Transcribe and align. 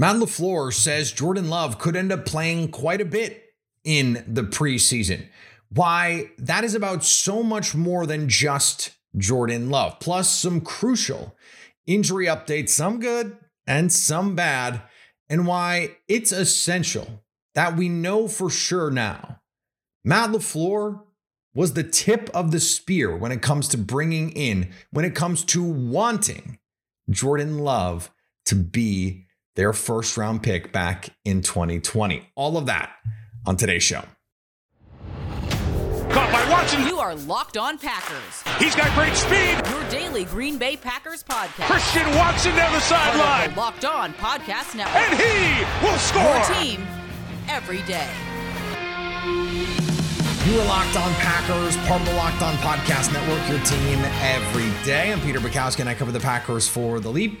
Matt 0.00 0.16
LaFleur 0.16 0.72
says 0.72 1.10
Jordan 1.10 1.50
Love 1.50 1.80
could 1.80 1.96
end 1.96 2.12
up 2.12 2.24
playing 2.24 2.70
quite 2.70 3.00
a 3.00 3.04
bit 3.04 3.46
in 3.82 4.24
the 4.28 4.44
preseason. 4.44 5.26
Why 5.70 6.30
that 6.38 6.62
is 6.62 6.76
about 6.76 7.04
so 7.04 7.42
much 7.42 7.74
more 7.74 8.06
than 8.06 8.28
just 8.28 8.92
Jordan 9.16 9.70
Love, 9.70 9.98
plus 9.98 10.30
some 10.30 10.60
crucial 10.60 11.36
injury 11.84 12.26
updates, 12.26 12.68
some 12.68 13.00
good 13.00 13.36
and 13.66 13.92
some 13.92 14.36
bad, 14.36 14.82
and 15.28 15.48
why 15.48 15.96
it's 16.06 16.30
essential 16.30 17.24
that 17.54 17.76
we 17.76 17.88
know 17.88 18.28
for 18.28 18.48
sure 18.48 18.90
now 18.90 19.40
Matt 20.04 20.30
LaFleur 20.30 21.02
was 21.54 21.72
the 21.72 21.82
tip 21.82 22.30
of 22.32 22.52
the 22.52 22.60
spear 22.60 23.16
when 23.16 23.32
it 23.32 23.42
comes 23.42 23.66
to 23.68 23.76
bringing 23.76 24.30
in, 24.30 24.70
when 24.92 25.04
it 25.04 25.16
comes 25.16 25.44
to 25.46 25.62
wanting 25.62 26.60
Jordan 27.10 27.58
Love 27.58 28.12
to 28.44 28.54
be 28.54 29.26
their 29.58 29.72
first 29.72 30.16
round 30.16 30.40
pick 30.40 30.72
back 30.72 31.08
in 31.24 31.42
2020. 31.42 32.30
All 32.36 32.56
of 32.56 32.66
that 32.66 32.92
on 33.44 33.56
today's 33.56 33.82
show. 33.82 34.04
Caught 36.10 36.32
by 36.32 36.48
Watson. 36.48 36.86
You 36.86 37.00
are 37.00 37.16
Locked 37.16 37.56
On 37.56 37.76
Packers. 37.76 38.44
He's 38.60 38.76
got 38.76 38.94
great 38.94 39.16
speed. 39.16 39.60
Your 39.68 39.90
daily 39.90 40.24
Green 40.26 40.58
Bay 40.58 40.76
Packers 40.76 41.24
podcast. 41.24 41.66
Christian 41.66 42.08
Watson 42.14 42.54
down 42.54 42.72
the 42.72 42.78
sideline. 42.78 43.52
Locked 43.56 43.84
On 43.84 44.14
Podcast 44.14 44.76
Network. 44.76 44.94
And 44.94 45.18
he 45.18 45.84
will 45.84 45.98
score. 45.98 46.22
Your 46.22 46.44
team 46.62 46.86
every 47.48 47.82
day. 47.82 48.08
You 50.46 50.60
are 50.60 50.66
Locked 50.66 50.96
On 50.96 51.12
Packers, 51.14 51.76
part 51.88 52.00
of 52.00 52.06
the 52.06 52.14
Locked 52.14 52.42
On 52.42 52.54
Podcast 52.58 53.12
Network, 53.12 53.48
your 53.50 53.58
team 53.64 53.98
every 54.22 54.70
day. 54.84 55.12
I'm 55.12 55.20
Peter 55.20 55.40
Bukowski, 55.40 55.80
and 55.80 55.88
I 55.88 55.94
cover 55.94 56.12
the 56.12 56.20
Packers 56.20 56.68
for 56.68 57.00
The 57.00 57.10
Leap, 57.10 57.40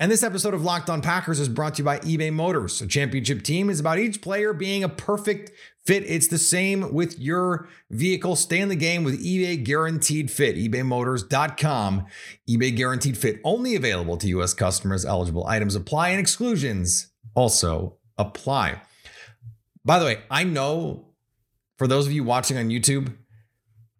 And 0.00 0.12
this 0.12 0.22
episode 0.22 0.54
of 0.54 0.62
Locked 0.62 0.88
On 0.90 1.02
Packers 1.02 1.40
is 1.40 1.48
brought 1.48 1.74
to 1.74 1.78
you 1.78 1.84
by 1.84 1.98
eBay 1.98 2.32
Motors. 2.32 2.80
A 2.80 2.86
championship 2.86 3.42
team 3.42 3.68
is 3.68 3.80
about 3.80 3.98
each 3.98 4.22
player 4.22 4.52
being 4.52 4.84
a 4.84 4.88
perfect 4.88 5.50
fit. 5.84 6.04
It's 6.06 6.28
the 6.28 6.38
same 6.38 6.94
with 6.94 7.18
your 7.18 7.68
vehicle. 7.90 8.36
Stay 8.36 8.60
in 8.60 8.68
the 8.68 8.76
game 8.76 9.02
with 9.02 9.20
eBay 9.20 9.60
Guaranteed 9.64 10.30
Fit. 10.30 10.54
ebaymotors.com. 10.54 12.06
eBay 12.48 12.76
Guaranteed 12.76 13.18
Fit 13.18 13.40
only 13.42 13.74
available 13.74 14.16
to 14.18 14.28
U.S. 14.28 14.54
customers. 14.54 15.04
Eligible 15.04 15.44
items 15.48 15.74
apply 15.74 16.10
and 16.10 16.20
exclusions 16.20 17.08
also 17.34 17.96
apply. 18.16 18.80
By 19.84 19.98
the 19.98 20.04
way, 20.04 20.18
I 20.30 20.44
know 20.44 21.08
for 21.76 21.88
those 21.88 22.06
of 22.06 22.12
you 22.12 22.22
watching 22.22 22.56
on 22.56 22.68
YouTube, 22.68 23.16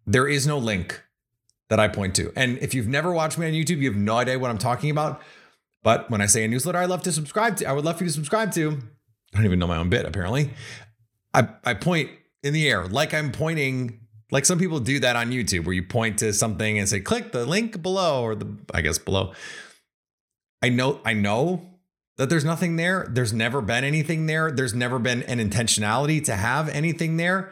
there 0.07 0.29
is 0.29 0.47
no 0.47 0.57
link 0.57 1.03
that 1.69 1.77
I 1.77 1.89
point 1.89 2.15
to. 2.15 2.31
And 2.37 2.57
if 2.59 2.73
you've 2.73 2.87
never 2.87 3.11
watched 3.11 3.37
me 3.37 3.47
on 3.47 3.51
YouTube, 3.51 3.79
you 3.79 3.91
have 3.91 3.99
no 3.99 4.17
idea 4.17 4.39
what 4.39 4.49
I'm 4.49 4.57
talking 4.57 4.91
about. 4.91 5.21
But 5.83 6.09
when 6.09 6.21
I 6.21 6.25
say 6.25 6.43
a 6.43 6.47
newsletter 6.47 6.77
I 6.77 6.85
love 6.85 7.03
to 7.03 7.11
subscribe 7.11 7.57
to, 7.57 7.65
I 7.65 7.73
would 7.73 7.85
love 7.85 7.97
for 7.97 8.03
you 8.03 8.09
to 8.09 8.13
subscribe 8.13 8.51
to. 8.53 8.79
I 9.33 9.37
don't 9.37 9.45
even 9.45 9.59
know 9.59 9.67
my 9.67 9.77
own 9.77 9.89
bit, 9.89 10.05
apparently. 10.05 10.51
I, 11.33 11.47
I 11.63 11.73
point 11.75 12.09
in 12.43 12.53
the 12.53 12.67
air 12.67 12.87
like 12.87 13.13
I'm 13.13 13.31
pointing, 13.31 13.99
like 14.31 14.45
some 14.45 14.59
people 14.59 14.79
do 14.79 14.99
that 14.99 15.15
on 15.15 15.31
YouTube 15.31 15.65
where 15.65 15.73
you 15.73 15.83
point 15.83 16.19
to 16.19 16.33
something 16.33 16.79
and 16.79 16.89
say, 16.89 16.99
click 16.99 17.31
the 17.31 17.45
link 17.45 17.81
below 17.81 18.23
or 18.23 18.35
the, 18.35 18.57
I 18.73 18.81
guess 18.81 18.97
below. 18.97 19.33
I 20.61 20.69
know, 20.69 20.99
I 21.05 21.13
know 21.13 21.69
that 22.17 22.29
there's 22.29 22.43
nothing 22.43 22.75
there. 22.75 23.07
There's 23.09 23.31
never 23.31 23.61
been 23.61 23.85
anything 23.85 24.25
there. 24.25 24.51
There's 24.51 24.73
never 24.73 24.99
been 24.99 25.23
an 25.23 25.39
intentionality 25.39 26.23
to 26.25 26.35
have 26.35 26.67
anything 26.69 27.15
there. 27.15 27.51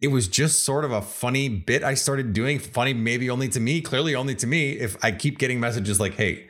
It 0.00 0.08
was 0.08 0.26
just 0.28 0.64
sort 0.64 0.84
of 0.84 0.90
a 0.90 1.02
funny 1.02 1.48
bit 1.48 1.84
I 1.84 1.94
started 1.94 2.32
doing. 2.32 2.58
Funny, 2.58 2.94
maybe 2.94 3.30
only 3.30 3.48
to 3.48 3.60
me, 3.60 3.80
clearly 3.80 4.14
only 4.14 4.34
to 4.36 4.46
me. 4.46 4.72
If 4.72 4.96
I 5.04 5.12
keep 5.12 5.38
getting 5.38 5.60
messages 5.60 6.00
like, 6.00 6.14
hey, 6.14 6.48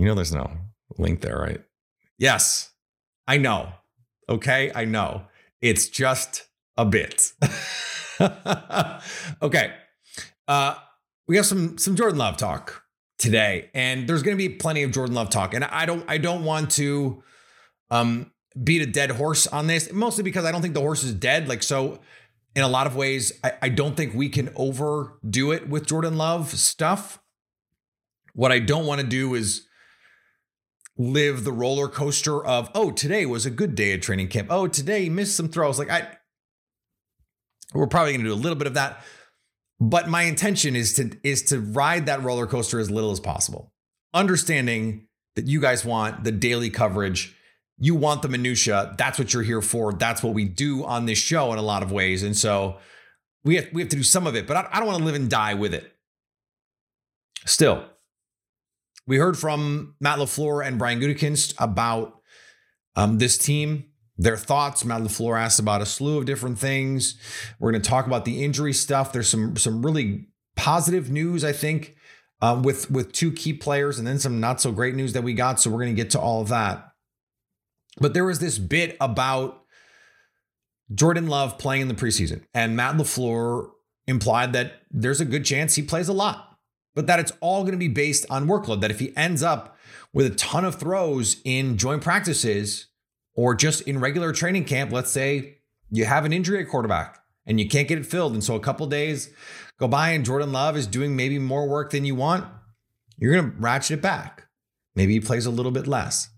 you 0.00 0.06
know, 0.06 0.14
there's 0.14 0.32
no 0.32 0.50
link 0.96 1.20
there, 1.20 1.38
right? 1.38 1.60
Yes, 2.16 2.72
I 3.28 3.36
know. 3.36 3.74
Okay, 4.30 4.72
I 4.74 4.86
know. 4.86 5.26
It's 5.60 5.88
just 5.88 6.48
a 6.78 6.86
bit. 6.86 7.32
okay. 9.42 9.74
Uh, 10.48 10.74
we 11.28 11.36
have 11.36 11.44
some 11.44 11.76
some 11.76 11.96
Jordan 11.96 12.16
Love 12.16 12.38
talk 12.38 12.82
today, 13.18 13.68
and 13.74 14.08
there's 14.08 14.22
going 14.22 14.34
to 14.34 14.38
be 14.38 14.48
plenty 14.48 14.84
of 14.84 14.90
Jordan 14.90 15.14
Love 15.14 15.28
talk. 15.28 15.52
And 15.52 15.64
I 15.64 15.84
don't 15.84 16.02
I 16.08 16.16
don't 16.16 16.44
want 16.44 16.70
to 16.72 17.22
um, 17.90 18.32
beat 18.64 18.80
a 18.80 18.86
dead 18.86 19.10
horse 19.10 19.46
on 19.48 19.66
this, 19.66 19.92
mostly 19.92 20.24
because 20.24 20.46
I 20.46 20.50
don't 20.50 20.62
think 20.62 20.72
the 20.72 20.80
horse 20.80 21.04
is 21.04 21.12
dead. 21.12 21.46
Like 21.46 21.62
so, 21.62 22.00
in 22.56 22.62
a 22.62 22.68
lot 22.68 22.86
of 22.86 22.96
ways, 22.96 23.38
I, 23.44 23.52
I 23.60 23.68
don't 23.68 23.98
think 23.98 24.14
we 24.14 24.30
can 24.30 24.48
overdo 24.56 25.52
it 25.52 25.68
with 25.68 25.86
Jordan 25.86 26.16
Love 26.16 26.54
stuff. 26.54 27.20
What 28.32 28.50
I 28.50 28.60
don't 28.60 28.86
want 28.86 29.02
to 29.02 29.06
do 29.06 29.34
is 29.34 29.66
live 31.00 31.44
the 31.44 31.52
roller 31.52 31.88
coaster 31.88 32.44
of 32.44 32.70
oh 32.74 32.90
today 32.90 33.24
was 33.24 33.46
a 33.46 33.50
good 33.50 33.74
day 33.74 33.94
at 33.94 34.02
training 34.02 34.28
camp. 34.28 34.48
Oh 34.50 34.68
today 34.68 35.08
missed 35.08 35.34
some 35.34 35.48
throws. 35.48 35.78
Like 35.78 35.90
i 35.90 36.06
we're 37.72 37.86
probably 37.86 38.12
going 38.12 38.24
to 38.24 38.30
do 38.30 38.34
a 38.34 38.36
little 38.36 38.58
bit 38.58 38.66
of 38.66 38.74
that 38.74 39.02
but 39.80 40.08
my 40.08 40.24
intention 40.24 40.76
is 40.76 40.92
to 40.94 41.10
is 41.24 41.42
to 41.44 41.58
ride 41.58 42.04
that 42.04 42.22
roller 42.22 42.46
coaster 42.46 42.78
as 42.78 42.90
little 42.90 43.12
as 43.12 43.20
possible. 43.20 43.72
Understanding 44.12 45.06
that 45.36 45.46
you 45.46 45.58
guys 45.58 45.86
want 45.86 46.22
the 46.24 46.32
daily 46.32 46.68
coverage 46.68 47.34
you 47.78 47.94
want 47.94 48.20
the 48.20 48.28
minutia 48.28 48.94
that's 48.98 49.18
what 49.18 49.32
you're 49.32 49.42
here 49.42 49.62
for 49.62 49.94
that's 49.94 50.22
what 50.22 50.34
we 50.34 50.44
do 50.44 50.84
on 50.84 51.06
this 51.06 51.16
show 51.16 51.50
in 51.52 51.58
a 51.58 51.62
lot 51.62 51.82
of 51.82 51.90
ways 51.90 52.22
and 52.22 52.36
so 52.36 52.76
we 53.42 53.56
have 53.56 53.68
we 53.72 53.80
have 53.80 53.88
to 53.88 53.96
do 53.96 54.02
some 54.02 54.26
of 54.26 54.36
it 54.36 54.46
but 54.46 54.54
i, 54.54 54.68
I 54.70 54.78
don't 54.78 54.86
want 54.86 54.98
to 54.98 55.04
live 55.04 55.14
and 55.14 55.30
die 55.30 55.54
with 55.54 55.72
it. 55.72 55.90
Still 57.46 57.89
we 59.10 59.16
heard 59.16 59.36
from 59.36 59.96
Matt 59.98 60.20
LaFleur 60.20 60.64
and 60.64 60.78
Brian 60.78 61.00
Gutekunst 61.00 61.54
about 61.58 62.20
um, 62.94 63.18
this 63.18 63.36
team, 63.36 63.86
their 64.16 64.36
thoughts. 64.36 64.84
Matt 64.84 65.02
LaFleur 65.02 65.36
asked 65.36 65.58
about 65.58 65.82
a 65.82 65.86
slew 65.86 66.16
of 66.18 66.26
different 66.26 66.60
things. 66.60 67.16
We're 67.58 67.72
going 67.72 67.82
to 67.82 67.88
talk 67.90 68.06
about 68.06 68.24
the 68.24 68.44
injury 68.44 68.72
stuff. 68.72 69.12
There's 69.12 69.28
some 69.28 69.56
some 69.56 69.84
really 69.84 70.28
positive 70.54 71.10
news, 71.10 71.42
I 71.44 71.50
think, 71.50 71.96
um, 72.40 72.62
with 72.62 72.88
with 72.88 73.10
two 73.10 73.32
key 73.32 73.52
players, 73.52 73.98
and 73.98 74.06
then 74.06 74.20
some 74.20 74.38
not 74.38 74.60
so 74.60 74.70
great 74.70 74.94
news 74.94 75.12
that 75.14 75.24
we 75.24 75.34
got. 75.34 75.58
So 75.58 75.70
we're 75.70 75.82
going 75.82 75.96
to 75.96 76.00
get 76.00 76.10
to 76.10 76.20
all 76.20 76.40
of 76.40 76.48
that. 76.50 76.92
But 77.98 78.14
there 78.14 78.24
was 78.24 78.38
this 78.38 78.58
bit 78.58 78.96
about 79.00 79.64
Jordan 80.94 81.26
Love 81.26 81.58
playing 81.58 81.82
in 81.82 81.88
the 81.88 81.94
preseason, 81.94 82.44
and 82.54 82.76
Matt 82.76 82.94
LaFleur 82.94 83.70
implied 84.06 84.52
that 84.52 84.82
there's 84.88 85.20
a 85.20 85.24
good 85.24 85.44
chance 85.44 85.74
he 85.74 85.82
plays 85.82 86.06
a 86.06 86.12
lot 86.12 86.49
but 86.94 87.06
that 87.06 87.20
it's 87.20 87.32
all 87.40 87.62
going 87.62 87.72
to 87.72 87.78
be 87.78 87.88
based 87.88 88.26
on 88.30 88.46
workload. 88.46 88.80
That 88.80 88.90
if 88.90 89.00
he 89.00 89.16
ends 89.16 89.42
up 89.42 89.76
with 90.12 90.26
a 90.26 90.34
ton 90.34 90.64
of 90.64 90.76
throws 90.76 91.40
in 91.44 91.76
joint 91.76 92.02
practices 92.02 92.86
or 93.34 93.54
just 93.54 93.82
in 93.82 94.00
regular 94.00 94.32
training 94.32 94.64
camp, 94.64 94.92
let's 94.92 95.10
say 95.10 95.58
you 95.90 96.04
have 96.04 96.24
an 96.24 96.32
injury 96.32 96.60
at 96.60 96.68
quarterback 96.68 97.22
and 97.46 97.60
you 97.60 97.68
can't 97.68 97.88
get 97.88 97.98
it 97.98 98.06
filled. 98.06 98.32
And 98.32 98.44
so 98.44 98.54
a 98.54 98.60
couple 98.60 98.86
days 98.86 99.30
go 99.78 99.88
by 99.88 100.10
and 100.10 100.24
Jordan 100.24 100.52
Love 100.52 100.76
is 100.76 100.86
doing 100.86 101.16
maybe 101.16 101.38
more 101.38 101.68
work 101.68 101.90
than 101.90 102.04
you 102.04 102.14
want, 102.14 102.46
you're 103.16 103.34
going 103.34 103.50
to 103.50 103.56
ratchet 103.58 103.98
it 103.98 104.02
back. 104.02 104.46
Maybe 104.94 105.14
he 105.14 105.20
plays 105.20 105.46
a 105.46 105.50
little 105.50 105.72
bit 105.72 105.86
less. 105.86 106.30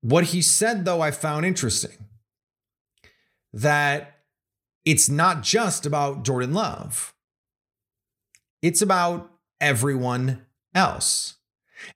What 0.00 0.24
he 0.24 0.42
said, 0.42 0.84
though, 0.84 1.00
I 1.00 1.10
found 1.10 1.46
interesting 1.46 2.08
that 3.54 4.18
it's 4.84 5.08
not 5.08 5.42
just 5.42 5.86
about 5.86 6.24
Jordan 6.24 6.52
Love. 6.52 7.13
It's 8.64 8.80
about 8.80 9.30
everyone 9.60 10.46
else. 10.74 11.34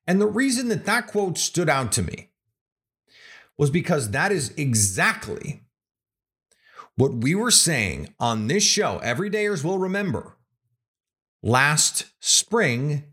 And 0.07 0.21
the 0.21 0.27
reason 0.27 0.69
that 0.69 0.85
that 0.85 1.07
quote 1.07 1.39
stood 1.39 1.71
out 1.71 1.93
to 1.93 2.03
me 2.03 2.29
was 3.57 3.71
because 3.71 4.11
that 4.11 4.33
is 4.33 4.53
exactly 4.59 5.63
what 6.95 7.15
we 7.15 7.35
were 7.35 7.51
saying 7.51 8.13
on 8.21 8.49
this 8.49 8.65
show. 8.65 9.01
Everydayers 9.03 9.65
will 9.65 9.79
remember 9.79 10.37
last 11.43 12.05
spring 12.21 13.05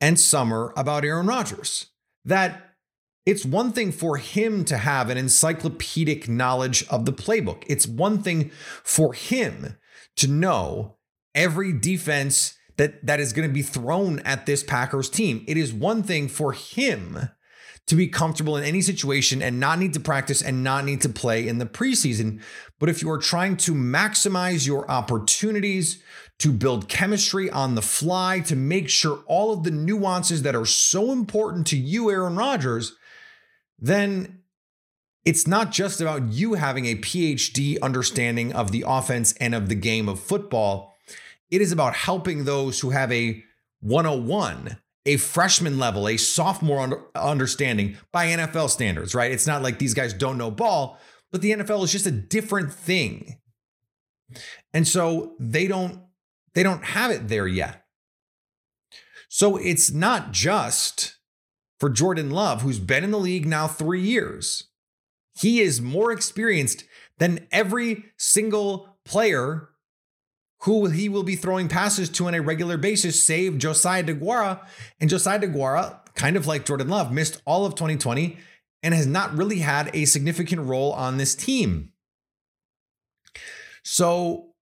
and 0.00 0.20
summer 0.20 0.72
about 0.76 1.04
Aaron 1.04 1.26
Rodgers. 1.26 1.86
That 2.24 2.76
it's 3.26 3.44
one 3.44 3.72
thing 3.72 3.90
for 3.90 4.18
him 4.18 4.64
to 4.66 4.78
have 4.78 5.10
an 5.10 5.18
encyclopedic 5.18 6.28
knowledge 6.28 6.86
of 6.86 7.06
the 7.06 7.12
playbook, 7.12 7.64
it's 7.66 7.88
one 7.88 8.22
thing 8.22 8.52
for 8.84 9.14
him 9.14 9.76
to 10.14 10.28
know 10.28 10.94
every 11.34 11.72
defense 11.72 12.54
that 12.78 13.04
that 13.06 13.20
is 13.20 13.32
going 13.32 13.48
to 13.48 13.52
be 13.52 13.62
thrown 13.62 14.20
at 14.20 14.46
this 14.46 14.64
Packers 14.64 15.10
team. 15.10 15.44
It 15.46 15.56
is 15.56 15.72
one 15.72 16.02
thing 16.02 16.28
for 16.28 16.52
him 16.52 17.28
to 17.86 17.96
be 17.96 18.08
comfortable 18.08 18.56
in 18.56 18.64
any 18.64 18.80
situation 18.82 19.40
and 19.40 19.60
not 19.60 19.78
need 19.78 19.94
to 19.94 20.00
practice 20.00 20.42
and 20.42 20.64
not 20.64 20.84
need 20.84 21.00
to 21.02 21.08
play 21.08 21.46
in 21.46 21.58
the 21.58 21.66
preseason. 21.66 22.40
But 22.78 22.88
if 22.88 23.02
you 23.02 23.10
are 23.10 23.18
trying 23.18 23.56
to 23.58 23.72
maximize 23.72 24.66
your 24.66 24.90
opportunities, 24.90 26.02
to 26.38 26.52
build 26.52 26.88
chemistry 26.88 27.50
on 27.50 27.74
the 27.74 27.82
fly, 27.82 28.40
to 28.40 28.54
make 28.54 28.88
sure 28.88 29.24
all 29.26 29.52
of 29.52 29.64
the 29.64 29.70
nuances 29.70 30.42
that 30.42 30.54
are 30.54 30.66
so 30.66 31.10
important 31.10 31.66
to 31.66 31.76
you, 31.76 32.10
Aaron 32.10 32.36
Rodgers, 32.36 32.96
then 33.78 34.40
it's 35.24 35.46
not 35.46 35.72
just 35.72 36.00
about 36.00 36.28
you 36.28 36.54
having 36.54 36.86
a 36.86 36.94
PhD 36.94 37.80
understanding 37.82 38.52
of 38.52 38.70
the 38.70 38.84
offense 38.86 39.32
and 39.34 39.54
of 39.54 39.68
the 39.68 39.74
game 39.74 40.08
of 40.08 40.20
football. 40.20 40.94
It 41.50 41.60
is 41.60 41.72
about 41.72 41.94
helping 41.94 42.44
those 42.44 42.80
who 42.80 42.90
have 42.90 43.10
a 43.12 43.42
101, 43.80 44.76
a 45.06 45.16
freshman 45.16 45.78
level, 45.78 46.08
a 46.08 46.16
sophomore 46.16 47.10
understanding 47.14 47.96
by 48.12 48.26
NFL 48.26 48.70
standards, 48.70 49.14
right? 49.14 49.32
It's 49.32 49.46
not 49.46 49.62
like 49.62 49.78
these 49.78 49.94
guys 49.94 50.12
don't 50.12 50.38
know 50.38 50.50
ball, 50.50 50.98
but 51.30 51.42
the 51.42 51.52
NFL 51.52 51.84
is 51.84 51.92
just 51.92 52.06
a 52.06 52.10
different 52.10 52.72
thing. 52.72 53.38
And 54.74 54.86
so 54.86 55.36
they 55.40 55.66
don't 55.66 56.02
they 56.54 56.62
don't 56.62 56.84
have 56.84 57.10
it 57.10 57.28
there 57.28 57.46
yet. 57.46 57.84
So 59.28 59.56
it's 59.56 59.90
not 59.90 60.32
just 60.32 61.18
for 61.78 61.88
Jordan 61.88 62.30
Love, 62.30 62.62
who's 62.62 62.78
been 62.78 63.04
in 63.04 63.10
the 63.10 63.18
league 63.18 63.46
now 63.46 63.68
three 63.68 64.00
years. 64.00 64.64
He 65.38 65.60
is 65.60 65.80
more 65.80 66.10
experienced 66.10 66.84
than 67.18 67.46
every 67.52 68.06
single 68.16 68.98
player 69.04 69.68
who 70.62 70.86
he 70.86 71.08
will 71.08 71.22
be 71.22 71.36
throwing 71.36 71.68
passes 71.68 72.08
to 72.10 72.26
on 72.26 72.34
a 72.34 72.42
regular 72.42 72.76
basis, 72.76 73.22
save 73.22 73.58
Josiah 73.58 74.02
DeGuara. 74.02 74.60
And 75.00 75.08
Josiah 75.08 75.38
DeGuara, 75.38 75.98
kind 76.14 76.36
of 76.36 76.46
like 76.46 76.66
Jordan 76.66 76.88
Love, 76.88 77.12
missed 77.12 77.40
all 77.44 77.64
of 77.64 77.74
2020 77.74 78.38
and 78.82 78.94
has 78.94 79.06
not 79.06 79.36
really 79.36 79.58
had 79.58 79.90
a 79.94 80.04
significant 80.04 80.62
role 80.62 80.92
on 80.92 81.16
this 81.16 81.34
team. 81.34 81.92
So 83.82 84.54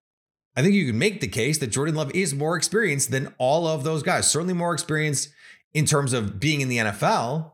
I 0.55 0.63
think 0.63 0.75
you 0.75 0.87
can 0.87 0.99
make 0.99 1.21
the 1.21 1.29
case 1.29 1.59
that 1.59 1.69
Jordan 1.69 1.95
Love 1.95 2.15
is 2.15 2.35
more 2.35 2.57
experienced 2.57 3.11
than 3.11 3.35
all 3.39 3.67
of 3.67 3.85
those 3.85 4.03
guys. 4.03 4.31
Certainly 4.31 4.55
more 4.55 4.73
experienced 4.73 5.31
in 5.75 5.85
terms 5.85 6.13
of 6.13 6.39
being 6.41 6.61
in 6.61 6.69
the 6.69 6.79
NFL 6.79 7.53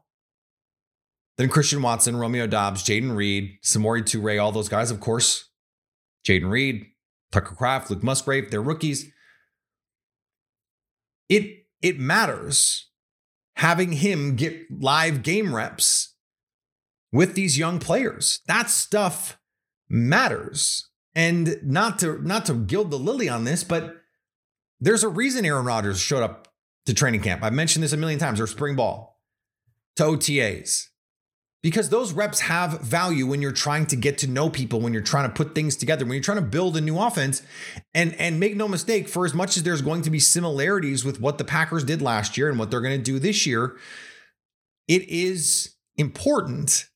than 1.36 1.48
Christian 1.48 1.82
Watson, 1.82 2.16
Romeo 2.16 2.46
Doubs, 2.46 2.84
Jayden 2.84 3.16
Reed, 3.16 3.58
Samori 3.64 4.02
Toure, 4.02 4.42
all 4.42 4.52
those 4.52 4.68
guys, 4.68 4.90
of 4.90 5.00
course. 5.00 5.48
Jayden 6.24 6.50
Reed, 6.50 6.86
Tucker 7.32 7.54
Kraft, 7.54 7.90
Luke 7.90 8.02
Musgrave, 8.02 8.50
they're 8.50 8.62
rookies. 8.62 9.10
It 11.28 11.66
it 11.80 11.98
matters 11.98 12.90
having 13.56 13.92
him 13.92 14.36
get 14.36 14.66
live 14.70 15.22
game 15.22 15.54
reps 15.54 16.14
with 17.12 17.34
these 17.34 17.58
young 17.58 17.78
players. 17.78 18.40
That 18.46 18.70
stuff 18.70 19.38
matters. 19.88 20.88
And 21.14 21.56
not 21.62 21.98
to 21.98 22.22
not 22.22 22.46
to 22.46 22.54
gild 22.54 22.90
the 22.90 22.98
lily 22.98 23.28
on 23.28 23.44
this, 23.44 23.64
but 23.64 23.96
there's 24.80 25.04
a 25.04 25.08
reason 25.08 25.44
Aaron 25.44 25.66
Rodgers 25.66 26.00
showed 26.00 26.22
up 26.22 26.48
to 26.86 26.94
training 26.94 27.20
camp. 27.20 27.42
I've 27.42 27.52
mentioned 27.52 27.82
this 27.82 27.92
a 27.92 27.98
million 27.98 28.18
times, 28.18 28.40
or 28.40 28.46
spring 28.46 28.76
ball, 28.76 29.20
to 29.96 30.04
OTAs. 30.04 30.88
Because 31.62 31.90
those 31.90 32.12
reps 32.12 32.40
have 32.40 32.80
value 32.80 33.24
when 33.26 33.40
you're 33.40 33.52
trying 33.52 33.86
to 33.86 33.96
get 33.96 34.18
to 34.18 34.26
know 34.26 34.50
people, 34.50 34.80
when 34.80 34.92
you're 34.92 35.00
trying 35.00 35.28
to 35.28 35.34
put 35.34 35.54
things 35.54 35.76
together, 35.76 36.04
when 36.04 36.14
you're 36.14 36.22
trying 36.22 36.38
to 36.38 36.42
build 36.42 36.76
a 36.76 36.80
new 36.80 36.98
offense. 36.98 37.42
And, 37.94 38.14
and 38.14 38.40
make 38.40 38.56
no 38.56 38.66
mistake, 38.66 39.08
for 39.08 39.24
as 39.24 39.32
much 39.32 39.56
as 39.56 39.62
there's 39.62 39.82
going 39.82 40.02
to 40.02 40.10
be 40.10 40.18
similarities 40.18 41.04
with 41.04 41.20
what 41.20 41.38
the 41.38 41.44
Packers 41.44 41.84
did 41.84 42.02
last 42.02 42.36
year 42.36 42.48
and 42.48 42.58
what 42.58 42.70
they're 42.70 42.80
going 42.80 42.98
to 42.98 43.02
do 43.02 43.20
this 43.20 43.46
year, 43.46 43.76
it 44.88 45.08
is 45.08 45.76
important 45.96 46.86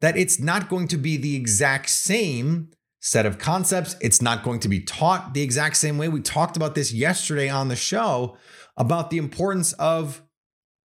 that 0.00 0.16
it's 0.16 0.38
not 0.38 0.68
going 0.68 0.88
to 0.88 0.96
be 0.96 1.16
the 1.16 1.36
exact 1.36 1.90
same 1.90 2.70
set 3.00 3.26
of 3.26 3.38
concepts. 3.38 3.96
It's 4.00 4.22
not 4.22 4.42
going 4.42 4.60
to 4.60 4.68
be 4.68 4.80
taught 4.80 5.34
the 5.34 5.42
exact 5.42 5.76
same 5.76 5.98
way. 5.98 6.08
We 6.08 6.20
talked 6.20 6.56
about 6.56 6.74
this 6.74 6.92
yesterday 6.92 7.48
on 7.48 7.68
the 7.68 7.76
show 7.76 8.36
about 8.76 9.10
the 9.10 9.18
importance 9.18 9.72
of 9.74 10.22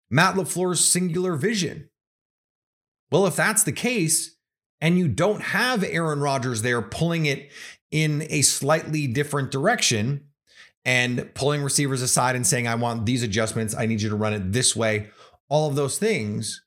Matt 0.10 0.36
LaFleur's 0.36 0.84
singular 0.84 1.36
vision. 1.36 1.89
Well, 3.12 3.26
if 3.26 3.36
that's 3.36 3.64
the 3.64 3.72
case, 3.72 4.36
and 4.82 4.98
you 4.98 5.08
don't 5.08 5.42
have 5.42 5.84
Aaron 5.84 6.22
Rodgers 6.22 6.62
there 6.62 6.82
pulling 6.82 7.26
it 7.26 7.52
in 7.92 8.26
a 8.30 8.42
slightly 8.42 9.08
different 9.08 9.52
direction 9.52 10.26
and 10.86 11.34
pulling 11.34 11.62
receivers 11.62 12.02
aside 12.02 12.36
and 12.36 12.48
saying, 12.48 12.68
I 12.68 12.76
want 12.76 13.06
these 13.06 13.24
adjustments, 13.24 13.76
I 13.76 13.86
need 13.86 14.02
you 14.02 14.10
to 14.10 14.16
run 14.16 14.34
it 14.34 14.54
this 14.54 14.76
way, 14.76 15.10
all 15.50 15.68
of 15.68 15.76
those 15.76 16.00
things, 16.00 16.64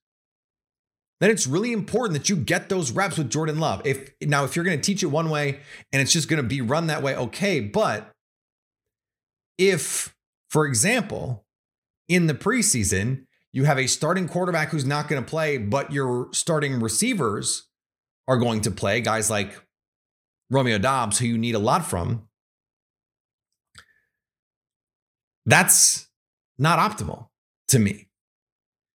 then 1.21 1.31
it's 1.31 1.47
really 1.47 1.73
important 1.73 2.19
that 2.19 2.29
you 2.29 2.35
get 2.35 2.69
those 2.69 2.91
reps 2.91 3.17
with 3.17 3.31
Jordan 3.31 3.61
Love. 3.61 3.81
If 3.85 4.11
now 4.21 4.45
if 4.45 4.57
you're 4.57 4.65
going 4.65 4.79
to 4.79 4.85
teach 4.85 5.05
it 5.05 5.07
one 5.07 5.31
way 5.31 5.61
and 5.93 6.03
it's 6.03 6.13
just 6.13 6.29
going 6.29 6.43
to 6.43 6.49
be 6.49 6.61
run 6.61 6.89
that 6.89 7.03
way, 7.03 7.15
okay, 7.17 7.61
but 7.61 8.11
if 9.57 10.15
for 10.51 10.67
example, 10.67 11.45
in 12.09 12.27
the 12.27 12.35
preseason, 12.35 13.27
you 13.53 13.65
have 13.65 13.79
a 13.79 13.87
starting 13.87 14.29
quarterback 14.29 14.71
who's 14.71 14.85
not 14.85 15.09
going 15.09 15.23
to 15.23 15.29
play, 15.29 15.59
but 15.59 15.93
your 15.93 16.29
starting 16.33 16.81
receivers 16.81 17.69
are 18.27 18.39
going 18.39 18.63
to 18.63 18.71
play, 18.71 19.01
guys 19.01 19.31
like 19.31 19.55
Romeo 20.51 20.79
Doubs, 20.79 21.19
who 21.19 21.27
you 21.27 21.39
need 21.39 21.55
a 21.55 21.59
lot 21.59 21.85
from. 21.85 22.29
That's 25.45 26.09
not 26.59 26.79
optimal 26.79 27.29
to 27.69 27.79
me. 27.79 28.09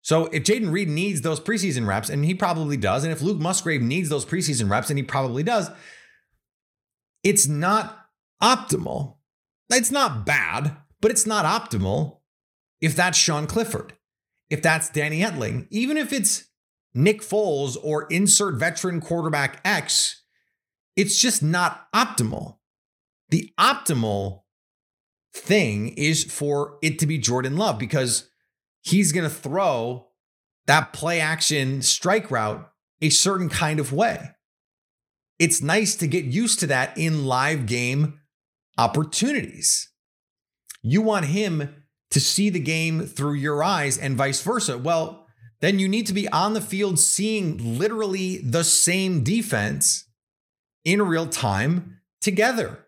So 0.03 0.27
if 0.27 0.45
Jayden 0.45 0.71
Reed 0.71 0.89
needs 0.89 1.23
those 1.23 1.41
preseason 1.41 1.87
reps, 1.87 2.11
and 2.11 2.25
he 2.25 2.35
probably 2.35 2.77
does, 2.77 3.05
and 3.05 3.13
if 3.13 3.23
Luke 3.23 3.39
Musgrave 3.39 3.81
needs 3.81 4.11
those 4.11 4.27
preseason 4.27 4.71
reps, 4.71 4.91
and 4.91 4.99
he 4.99 5.03
probably 5.03 5.43
does, 5.43 5.71
it's 7.23 7.49
not 7.49 8.07
optimal. 8.43 9.17
It's 9.71 9.91
not 9.91 10.27
bad, 10.27 10.77
but 11.01 11.11
it's 11.11 11.27
not 11.27 11.47
optimal 11.47 12.19
if 12.83 12.95
that's 12.95 13.17
Sean 13.17 13.47
Clifford, 13.47 13.95
if 14.55 14.63
that's 14.63 14.89
Danny 14.89 15.19
Etling, 15.19 15.67
even 15.71 15.97
if 15.97 16.13
it's 16.13 16.45
Nick 16.95 17.23
Foles 17.23 17.77
or 17.83 18.07
insert 18.09 18.55
veteran 18.55 19.01
quarterback 19.01 19.61
X, 19.65 20.23
it's 20.95 21.21
just 21.21 21.43
not 21.43 21.89
optimal. 21.93 22.59
The 23.31 23.53
optimal 23.59 24.43
thing 25.35 25.89
is 25.89 26.23
for 26.23 26.79
it 26.83 27.01
to 27.01 27.07
be 27.07 27.19
Jordan 27.19 27.57
Love 27.57 27.81
because 27.81 28.31
he's 28.81 29.11
going 29.11 29.29
to 29.29 29.35
throw 29.35 30.07
that 30.69 30.93
play 30.93 31.19
action 31.19 31.83
strike 31.83 32.31
route 32.31 32.71
a 33.03 33.11
certain 33.11 33.49
kind 33.49 33.81
of 33.81 33.93
way. 33.93 34.31
It's 35.41 35.61
nice 35.61 35.97
to 35.97 36.07
get 36.07 36.27
used 36.27 36.61
to 36.61 36.69
that 36.69 36.97
in 36.97 37.27
live 37.27 37.67
game 37.67 38.21
opportunities. 38.79 39.91
You 40.81 41.03
want 41.03 41.25
him 41.25 41.84
to 42.15 42.21
see 42.21 42.49
the 42.49 42.61
game 42.61 43.01
through 43.07 43.33
your 43.33 43.65
eyes 43.65 43.99
and 43.99 44.17
vice 44.17 44.41
versa. 44.41 44.79
Well, 44.79 45.27
then 45.61 45.81
you 45.81 45.89
need 45.89 46.07
to 46.07 46.13
be 46.13 46.29
on 46.29 46.55
the 46.55 46.61
field 46.61 47.01
seeing 47.01 47.77
literally 47.77 48.39
the 48.39 48.63
same 48.63 49.25
defense 49.25 50.05
in 50.85 51.03
real 51.03 51.27
time 51.27 51.99
together. 52.21 52.87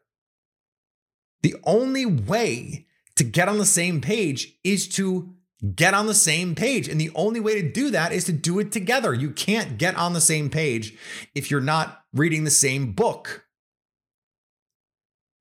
The 1.43 1.57
only 1.65 2.07
way 2.07 2.87
to 3.17 3.25
get 3.25 3.49
on 3.49 3.59
the 3.59 3.67
same 3.67 4.01
page 4.01 4.61
is 4.63 4.89
to 4.91 5.35
get 5.75 5.93
on 5.93 6.07
the 6.07 6.15
same 6.15 6.55
page. 6.55 6.87
And 6.87 7.01
the 7.01 7.11
only 7.17 7.41
way 7.41 7.61
to 7.61 7.69
do 7.69 7.91
that 7.91 8.13
is 8.13 8.27
to 8.27 8.33
do 8.33 8.61
it 8.61 8.71
together. 8.71 9.13
You 9.13 9.33
can't 9.33 9.77
get 9.77 9.97
on 9.97 10.13
the 10.13 10.21
same 10.21 10.51
page 10.51 10.97
if 11.35 11.51
you're 11.51 11.61
not 11.61 12.05
reading 12.13 12.45
the 12.45 12.51
same 12.53 12.93
book. 12.93 13.45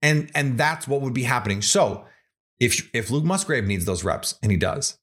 And 0.01 0.31
and 0.33 0.57
that's 0.57 0.87
what 0.87 1.01
would 1.01 1.13
be 1.13 1.23
happening. 1.23 1.61
So, 1.61 2.05
if 2.59 2.89
if 2.93 3.11
Luke 3.11 3.23
Musgrave 3.23 3.65
needs 3.65 3.85
those 3.85 4.03
reps 4.03 4.37
and 4.41 4.51
he 4.51 4.57
does. 4.57 4.97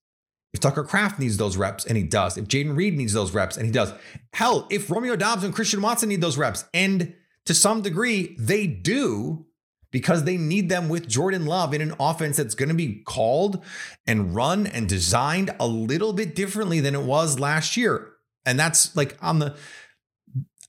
If 0.53 0.61
Tucker 0.61 0.85
Kraft 0.85 1.19
needs 1.19 1.39
those 1.39 1.57
reps 1.57 1.87
and 1.87 1.97
he 1.97 2.03
does. 2.03 2.37
If 2.37 2.47
Jayden 2.47 2.77
Reed 2.77 2.97
needs 2.97 3.15
those 3.15 3.33
reps 3.33 3.57
and 3.57 3.65
he 3.65 3.73
does. 3.73 3.93
Hell, 4.35 4.67
if 4.71 4.91
Romeo 4.91 5.17
Doubs 5.17 5.45
and 5.45 5.55
Christian 5.55 5.81
Watson 5.81 6.11
need 6.11 6.21
those 6.21 6.37
reps 6.37 6.67
and 6.75 7.15
to 7.47 7.55
some 7.55 7.83
degree 7.83 8.37
they 8.39 8.67
do, 8.67 9.47
because 9.93 10.25
they 10.25 10.37
need 10.37 10.69
them 10.69 10.89
with 10.89 11.07
Jordan 11.07 11.47
Love 11.47 11.73
in 11.73 11.81
an 11.81 11.95
offense 12.01 12.39
that's 12.39 12.55
going 12.55 12.71
to 12.71 12.75
be 12.75 13.03
called 13.05 13.63
and 14.07 14.35
run 14.35 14.67
and 14.67 14.89
designed 14.89 15.55
a 15.61 15.67
little 15.67 16.13
bit 16.13 16.35
differently 16.35 16.81
than 16.81 16.95
it 16.95 17.03
was 17.03 17.39
last 17.39 17.77
year. 17.77 18.09
And 18.45 18.59
that's 18.59 18.97
like 18.97 19.17
on 19.23 19.39
the 19.39 19.55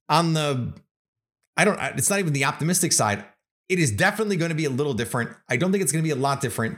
on 0.09 0.33
the 0.33 0.73
I 1.57 1.65
don't 1.65 1.79
it's 1.97 2.09
not 2.09 2.19
even 2.19 2.33
the 2.33 2.45
optimistic 2.45 2.91
side. 2.91 3.25
It 3.73 3.79
is 3.79 3.89
definitely 3.89 4.35
going 4.35 4.49
to 4.49 4.55
be 4.55 4.65
a 4.65 4.69
little 4.69 4.93
different. 4.93 5.31
I 5.49 5.57
don't 5.57 5.71
think 5.71 5.81
it's 5.81 5.91
going 5.91 6.03
to 6.03 6.07
be 6.07 6.11
a 6.11 6.21
lot 6.21 6.41
different, 6.41 6.77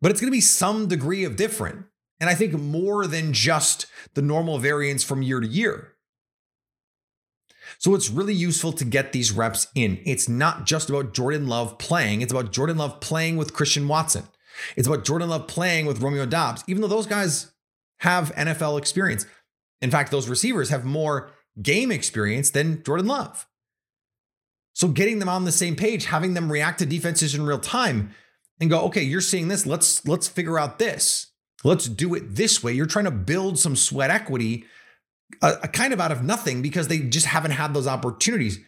but 0.00 0.10
it's 0.10 0.18
going 0.18 0.30
to 0.30 0.36
be 0.36 0.40
some 0.40 0.88
degree 0.88 1.24
of 1.24 1.36
different. 1.36 1.84
And 2.18 2.30
I 2.30 2.34
think 2.34 2.54
more 2.54 3.06
than 3.06 3.34
just 3.34 3.84
the 4.14 4.22
normal 4.22 4.58
variance 4.58 5.04
from 5.04 5.20
year 5.20 5.40
to 5.40 5.46
year. 5.46 5.92
So 7.76 7.94
it's 7.94 8.08
really 8.08 8.32
useful 8.32 8.72
to 8.72 8.84
get 8.86 9.12
these 9.12 9.30
reps 9.30 9.66
in. 9.74 10.00
It's 10.06 10.26
not 10.26 10.64
just 10.64 10.88
about 10.88 11.12
Jordan 11.12 11.48
Love 11.48 11.76
playing, 11.76 12.22
it's 12.22 12.32
about 12.32 12.50
Jordan 12.50 12.78
Love 12.78 13.00
playing 13.00 13.36
with 13.36 13.52
Christian 13.52 13.86
Watson. 13.86 14.24
It's 14.74 14.88
about 14.88 15.04
Jordan 15.04 15.28
Love 15.28 15.46
playing 15.48 15.84
with 15.84 16.00
Romeo 16.00 16.24
Doubs, 16.24 16.64
even 16.66 16.80
though 16.80 16.88
those 16.88 17.06
guys 17.06 17.52
have 17.98 18.34
NFL 18.36 18.78
experience. 18.78 19.26
In 19.82 19.90
fact, 19.90 20.10
those 20.10 20.30
receivers 20.30 20.70
have 20.70 20.86
more 20.86 21.30
game 21.60 21.92
experience 21.92 22.48
than 22.48 22.82
Jordan 22.84 23.06
Love. 23.06 23.46
So 24.76 24.88
getting 24.88 25.20
them 25.20 25.28
on 25.30 25.44
the 25.44 25.52
same 25.52 25.74
page, 25.74 26.04
having 26.04 26.34
them 26.34 26.52
react 26.52 26.80
to 26.80 26.86
defenses 26.86 27.34
in 27.34 27.46
real 27.46 27.58
time 27.58 28.10
and 28.60 28.68
go, 28.68 28.82
okay, 28.82 29.02
you're 29.02 29.22
seeing 29.22 29.48
this. 29.48 29.64
Let's 29.64 30.06
let's 30.06 30.28
figure 30.28 30.58
out 30.58 30.78
this. 30.78 31.28
Let's 31.64 31.88
do 31.88 32.14
it 32.14 32.34
this 32.34 32.62
way. 32.62 32.74
You're 32.74 32.84
trying 32.84 33.06
to 33.06 33.10
build 33.10 33.58
some 33.58 33.74
sweat 33.74 34.10
equity, 34.10 34.66
a, 35.42 35.46
uh, 35.46 35.56
a 35.62 35.68
kind 35.68 35.94
of 35.94 36.00
out 36.00 36.12
of 36.12 36.22
nothing 36.22 36.60
because 36.60 36.88
they 36.88 36.98
just 36.98 37.24
haven't 37.24 37.52
had 37.52 37.72
those 37.72 37.86
opportunities. 37.86 38.58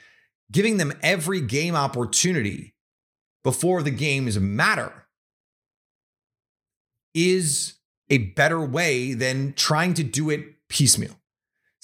Giving 0.51 0.79
them 0.79 0.95
every 1.03 1.43
game 1.43 1.77
opportunity 1.77 2.75
before 3.45 3.83
the 3.83 3.91
games 3.91 4.41
matter 4.41 5.07
is 7.13 7.75
a 8.09 8.17
better 8.17 8.65
way 8.65 9.13
than 9.13 9.53
trying 9.53 9.93
to 9.93 10.03
do 10.03 10.31
it 10.31 10.41
piecemeal. 10.71 11.18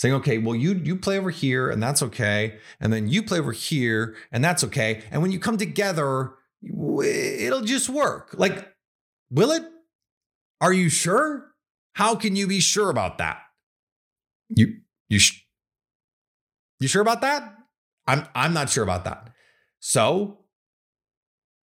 Saying, 0.04 0.16
okay, 0.16 0.36
well, 0.36 0.54
you 0.54 0.74
you 0.74 0.96
play 0.96 1.16
over 1.16 1.30
here 1.30 1.70
and 1.70 1.82
that's 1.82 2.02
okay. 2.02 2.58
And 2.78 2.92
then 2.92 3.08
you 3.08 3.22
play 3.22 3.38
over 3.38 3.52
here 3.52 4.14
and 4.30 4.44
that's 4.44 4.62
okay. 4.64 5.02
And 5.10 5.22
when 5.22 5.32
you 5.32 5.38
come 5.38 5.56
together, 5.56 6.34
it'll 6.62 7.62
just 7.62 7.88
work. 7.88 8.34
Like, 8.36 8.70
will 9.30 9.50
it? 9.50 9.62
Are 10.60 10.74
you 10.74 10.90
sure? 10.90 11.54
How 11.94 12.16
can 12.16 12.36
you 12.36 12.46
be 12.46 12.60
sure 12.60 12.90
about 12.90 13.16
that? 13.16 13.38
You 14.50 14.80
you 15.08 15.18
sh- 15.18 15.46
you 16.80 16.86
sure 16.86 17.00
about 17.00 17.22
that? 17.22 17.56
I'm 18.06 18.26
I'm 18.34 18.52
not 18.52 18.68
sure 18.68 18.84
about 18.84 19.04
that. 19.04 19.30
So 19.80 20.40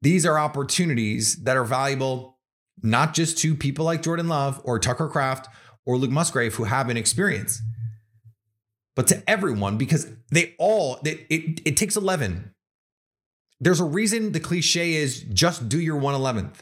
these 0.01 0.25
are 0.25 0.39
opportunities 0.39 1.43
that 1.43 1.57
are 1.57 1.63
valuable 1.63 2.39
not 2.81 3.13
just 3.13 3.37
to 3.37 3.53
people 3.53 3.85
like 3.85 4.01
Jordan 4.01 4.29
Love 4.29 4.59
or 4.63 4.79
Tucker 4.79 5.09
Kraft 5.09 5.47
or 5.85 5.99
Luke 5.99 6.09
Musgrave 6.09 6.55
who 6.55 6.63
have 6.63 6.89
an 6.89 6.97
experience, 6.97 7.61
but 8.95 9.07
to 9.07 9.29
everyone 9.29 9.77
because 9.77 10.07
they 10.31 10.55
all 10.57 10.99
it, 11.05 11.25
it, 11.29 11.61
it 11.65 11.77
takes 11.77 11.95
11. 11.95 12.53
There's 13.59 13.79
a 13.79 13.85
reason 13.85 14.31
the 14.31 14.39
cliche 14.39 14.93
is 14.93 15.21
just 15.21 15.69
do 15.69 15.79
your 15.79 15.99
111th. 15.99 16.55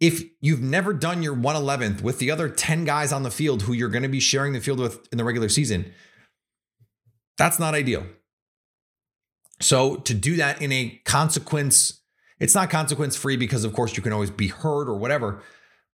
If 0.00 0.24
you've 0.40 0.62
never 0.62 0.92
done 0.92 1.22
your 1.22 1.36
111th 1.36 2.00
with 2.00 2.18
the 2.18 2.30
other 2.30 2.48
10 2.48 2.84
guys 2.84 3.12
on 3.12 3.22
the 3.22 3.30
field 3.30 3.62
who 3.62 3.72
you're 3.72 3.88
going 3.88 4.02
to 4.02 4.08
be 4.08 4.18
sharing 4.18 4.52
the 4.52 4.60
field 4.60 4.80
with 4.80 5.06
in 5.12 5.18
the 5.18 5.24
regular 5.24 5.48
season, 5.48 5.92
that's 7.38 7.58
not 7.58 7.74
ideal. 7.74 8.04
So 9.60 9.96
to 9.96 10.14
do 10.14 10.36
that 10.36 10.60
in 10.60 10.72
a 10.72 11.00
consequence, 11.04 12.00
it's 12.40 12.54
not 12.54 12.68
consequence 12.68 13.16
free 13.16 13.36
because 13.36 13.64
of 13.64 13.72
course 13.72 13.96
you 13.96 14.02
can 14.02 14.12
always 14.12 14.30
be 14.30 14.48
hurt 14.48 14.88
or 14.88 14.94
whatever. 14.94 15.42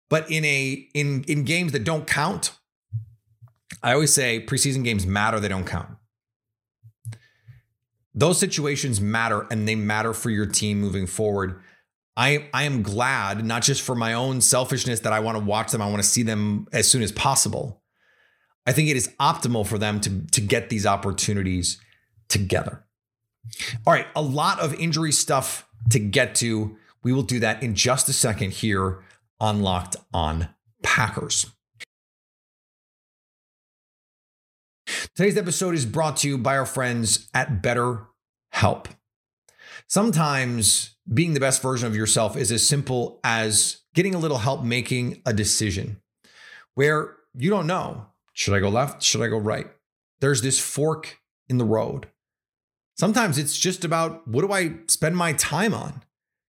But 0.08 0.30
in 0.30 0.44
a 0.44 0.88
in 0.94 1.24
in 1.24 1.44
games 1.44 1.72
that 1.72 1.84
don't 1.84 2.06
count, 2.06 2.52
I 3.82 3.92
always 3.92 4.12
say 4.12 4.44
preseason 4.44 4.84
games 4.84 5.06
matter, 5.06 5.40
they 5.40 5.48
don't 5.48 5.66
count. 5.66 5.88
Those 8.14 8.38
situations 8.38 9.00
matter 9.00 9.46
and 9.50 9.68
they 9.68 9.74
matter 9.74 10.12
for 10.12 10.30
your 10.30 10.46
team 10.46 10.80
moving 10.80 11.06
forward. 11.06 11.60
I, 12.16 12.48
I 12.52 12.64
am 12.64 12.82
glad, 12.82 13.44
not 13.44 13.62
just 13.62 13.80
for 13.80 13.94
my 13.94 14.14
own 14.14 14.40
selfishness 14.40 15.00
that 15.00 15.12
I 15.12 15.20
want 15.20 15.38
to 15.38 15.44
watch 15.44 15.70
them, 15.70 15.80
I 15.80 15.86
want 15.86 16.02
to 16.02 16.08
see 16.08 16.24
them 16.24 16.66
as 16.72 16.90
soon 16.90 17.02
as 17.02 17.12
possible. 17.12 17.80
I 18.66 18.72
think 18.72 18.88
it 18.88 18.96
is 18.96 19.08
optimal 19.20 19.66
for 19.66 19.78
them 19.78 20.00
to, 20.00 20.26
to 20.26 20.40
get 20.40 20.68
these 20.68 20.84
opportunities 20.84 21.80
together. 22.28 22.84
All 23.86 23.92
right, 23.92 24.06
a 24.16 24.22
lot 24.22 24.58
of 24.58 24.74
injury 24.74 25.12
stuff 25.12 25.68
to 25.90 25.98
get 26.00 26.34
to. 26.36 26.76
We 27.02 27.12
will 27.12 27.22
do 27.22 27.38
that 27.40 27.62
in 27.62 27.74
just 27.74 28.08
a 28.08 28.12
second 28.12 28.52
here 28.52 29.02
on 29.40 29.62
Locked 29.62 29.96
on 30.12 30.48
Packers. 30.82 31.46
Today's 35.18 35.36
episode 35.36 35.74
is 35.74 35.84
brought 35.84 36.18
to 36.18 36.28
you 36.28 36.38
by 36.38 36.56
our 36.56 36.64
friends 36.64 37.28
at 37.34 37.60
BetterHelp. 37.60 38.86
Sometimes 39.88 40.94
being 41.12 41.34
the 41.34 41.40
best 41.40 41.60
version 41.60 41.88
of 41.88 41.96
yourself 41.96 42.36
is 42.36 42.52
as 42.52 42.64
simple 42.64 43.18
as 43.24 43.78
getting 43.96 44.14
a 44.14 44.18
little 44.18 44.38
help 44.38 44.62
making 44.62 45.20
a 45.26 45.32
decision 45.32 46.00
where 46.76 47.16
you 47.36 47.50
don't 47.50 47.66
know 47.66 48.06
should 48.32 48.54
I 48.54 48.60
go 48.60 48.68
left? 48.68 49.02
Should 49.02 49.20
I 49.20 49.26
go 49.26 49.38
right? 49.38 49.66
There's 50.20 50.40
this 50.40 50.60
fork 50.60 51.18
in 51.48 51.58
the 51.58 51.64
road. 51.64 52.06
Sometimes 52.96 53.38
it's 53.38 53.58
just 53.58 53.84
about 53.84 54.28
what 54.28 54.42
do 54.42 54.52
I 54.52 54.76
spend 54.86 55.16
my 55.16 55.32
time 55.32 55.74
on? 55.74 56.04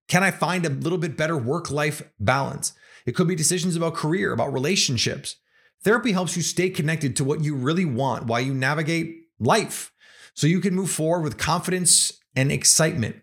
Can 0.08 0.22
I 0.24 0.30
find 0.30 0.64
a 0.64 0.70
little 0.70 1.00
bit 1.00 1.18
better 1.18 1.36
work 1.36 1.72
life 1.72 2.04
balance? 2.20 2.74
It 3.08 3.16
could 3.16 3.28
be 3.28 3.34
decisions 3.34 3.76
about 3.76 3.96
career, 3.96 4.32
about 4.32 4.54
relationships. 4.54 5.38
Therapy 5.84 6.12
helps 6.12 6.36
you 6.36 6.42
stay 6.42 6.70
connected 6.70 7.16
to 7.16 7.24
what 7.24 7.44
you 7.44 7.56
really 7.56 7.86
want 7.86 8.26
while 8.26 8.42
you 8.42 8.54
navigate 8.54 9.28
life 9.40 9.94
so 10.34 10.48
you 10.48 10.60
can 10.60 10.76
move 10.76 10.92
forward 10.92 11.22
with 11.22 11.38
confidence 11.38 12.20
and 12.36 12.52
excitement. 12.52 13.16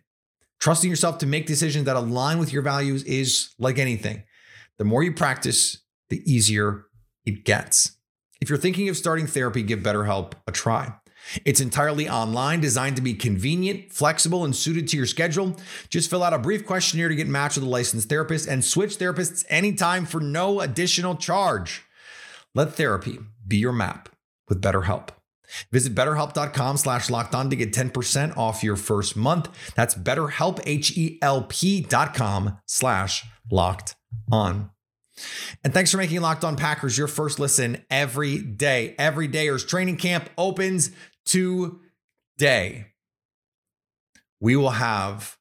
Trusting 0.59 0.89
yourself 0.89 1.19
to 1.19 1.27
make 1.27 1.47
decisions 1.47 1.85
that 1.85 1.97
align 1.97 2.39
with 2.39 2.53
your 2.53 2.63
values 2.63 3.05
is 3.05 3.55
like 3.59 3.79
anything. 3.79 4.23
The 4.79 4.85
more 4.85 5.03
you 5.03 5.13
practice, 5.13 5.79
the 6.09 6.23
easier 6.31 6.87
it 7.25 7.45
gets. 7.45 7.93
If 8.41 8.49
you're 8.49 8.59
thinking 8.59 8.89
of 8.89 8.97
starting 8.97 9.27
therapy, 9.27 9.63
give 9.63 9.81
BetterHelp 9.81 10.33
a 10.47 10.53
try. 10.53 10.95
It's 11.45 11.61
entirely 11.61 12.09
online, 12.09 12.61
designed 12.61 12.97
to 12.97 13.03
be 13.03 13.15
convenient, 13.15 13.93
flexible, 13.93 14.45
and 14.45 14.55
suited 14.55 14.89
to 14.89 14.97
your 14.97 15.07
schedule. 15.07 15.57
Just 15.89 16.09
fill 16.09 16.23
out 16.23 16.33
a 16.33 16.39
brief 16.39 16.65
questionnaire 16.65 17.09
to 17.09 17.17
get 17.17 17.27
matched 17.27 17.57
with 17.57 17.65
a 17.65 17.71
licensed 17.71 18.09
therapist 18.09 18.47
and 18.49 18.65
switch 18.65 18.99
therapists 18.99 19.45
anytime 19.49 20.07
for 20.07 20.21
no 20.21 20.61
additional 20.61 21.17
charge. 21.17 21.86
Let 22.57 22.73
therapy 22.73 23.19
be 23.47 23.59
your 23.59 23.75
map 23.75 24.09
with 24.49 24.63
BetterHelp. 24.63 25.11
Visit 25.71 25.95
betterhelp.com 25.95 26.79
slash 26.79 27.11
locked 27.11 27.35
on 27.35 27.51
to 27.51 27.57
get 27.57 27.75
10% 27.75 28.35
off 28.35 28.65
your 28.65 28.77
first 28.77 29.15
month. 29.15 29.51
That's 29.75 29.95
betterhelp, 29.95 30.63
H-E-L-P 30.65 31.83
dot 31.83 32.15
com 32.15 32.57
slash 32.65 33.25
locked 33.51 33.95
on. 34.33 34.71
And 35.63 35.75
thanks 35.75 35.91
for 35.91 35.99
making 35.99 36.23
Locked 36.23 36.45
On 36.45 36.57
Packers 36.57 36.97
your 36.97 37.09
first 37.09 37.39
listen 37.39 37.85
every 37.91 38.39
day. 38.39 38.95
Every 38.99 39.29
day, 39.29 39.49
as 39.49 39.63
training 39.63 39.99
camp 39.99 40.31
opens 40.39 40.93
today. 41.27 42.87
We 44.41 44.57
will 44.57 44.71
have 44.71 45.37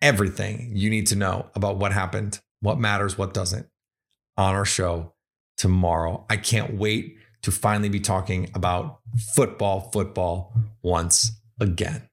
everything 0.00 0.76
you 0.76 0.90
need 0.90 1.08
to 1.08 1.16
know 1.16 1.50
about 1.56 1.78
what 1.78 1.92
happened, 1.92 2.40
what 2.60 2.78
matters, 2.78 3.18
what 3.18 3.34
doesn't 3.34 3.66
on 4.36 4.54
our 4.54 4.64
show 4.64 5.12
tomorrow. 5.56 6.26
I 6.28 6.36
can't 6.36 6.74
wait 6.74 7.16
to 7.42 7.50
finally 7.50 7.88
be 7.88 8.00
talking 8.00 8.50
about 8.54 9.00
football, 9.34 9.90
football 9.92 10.54
once 10.82 11.32
again. 11.60 12.08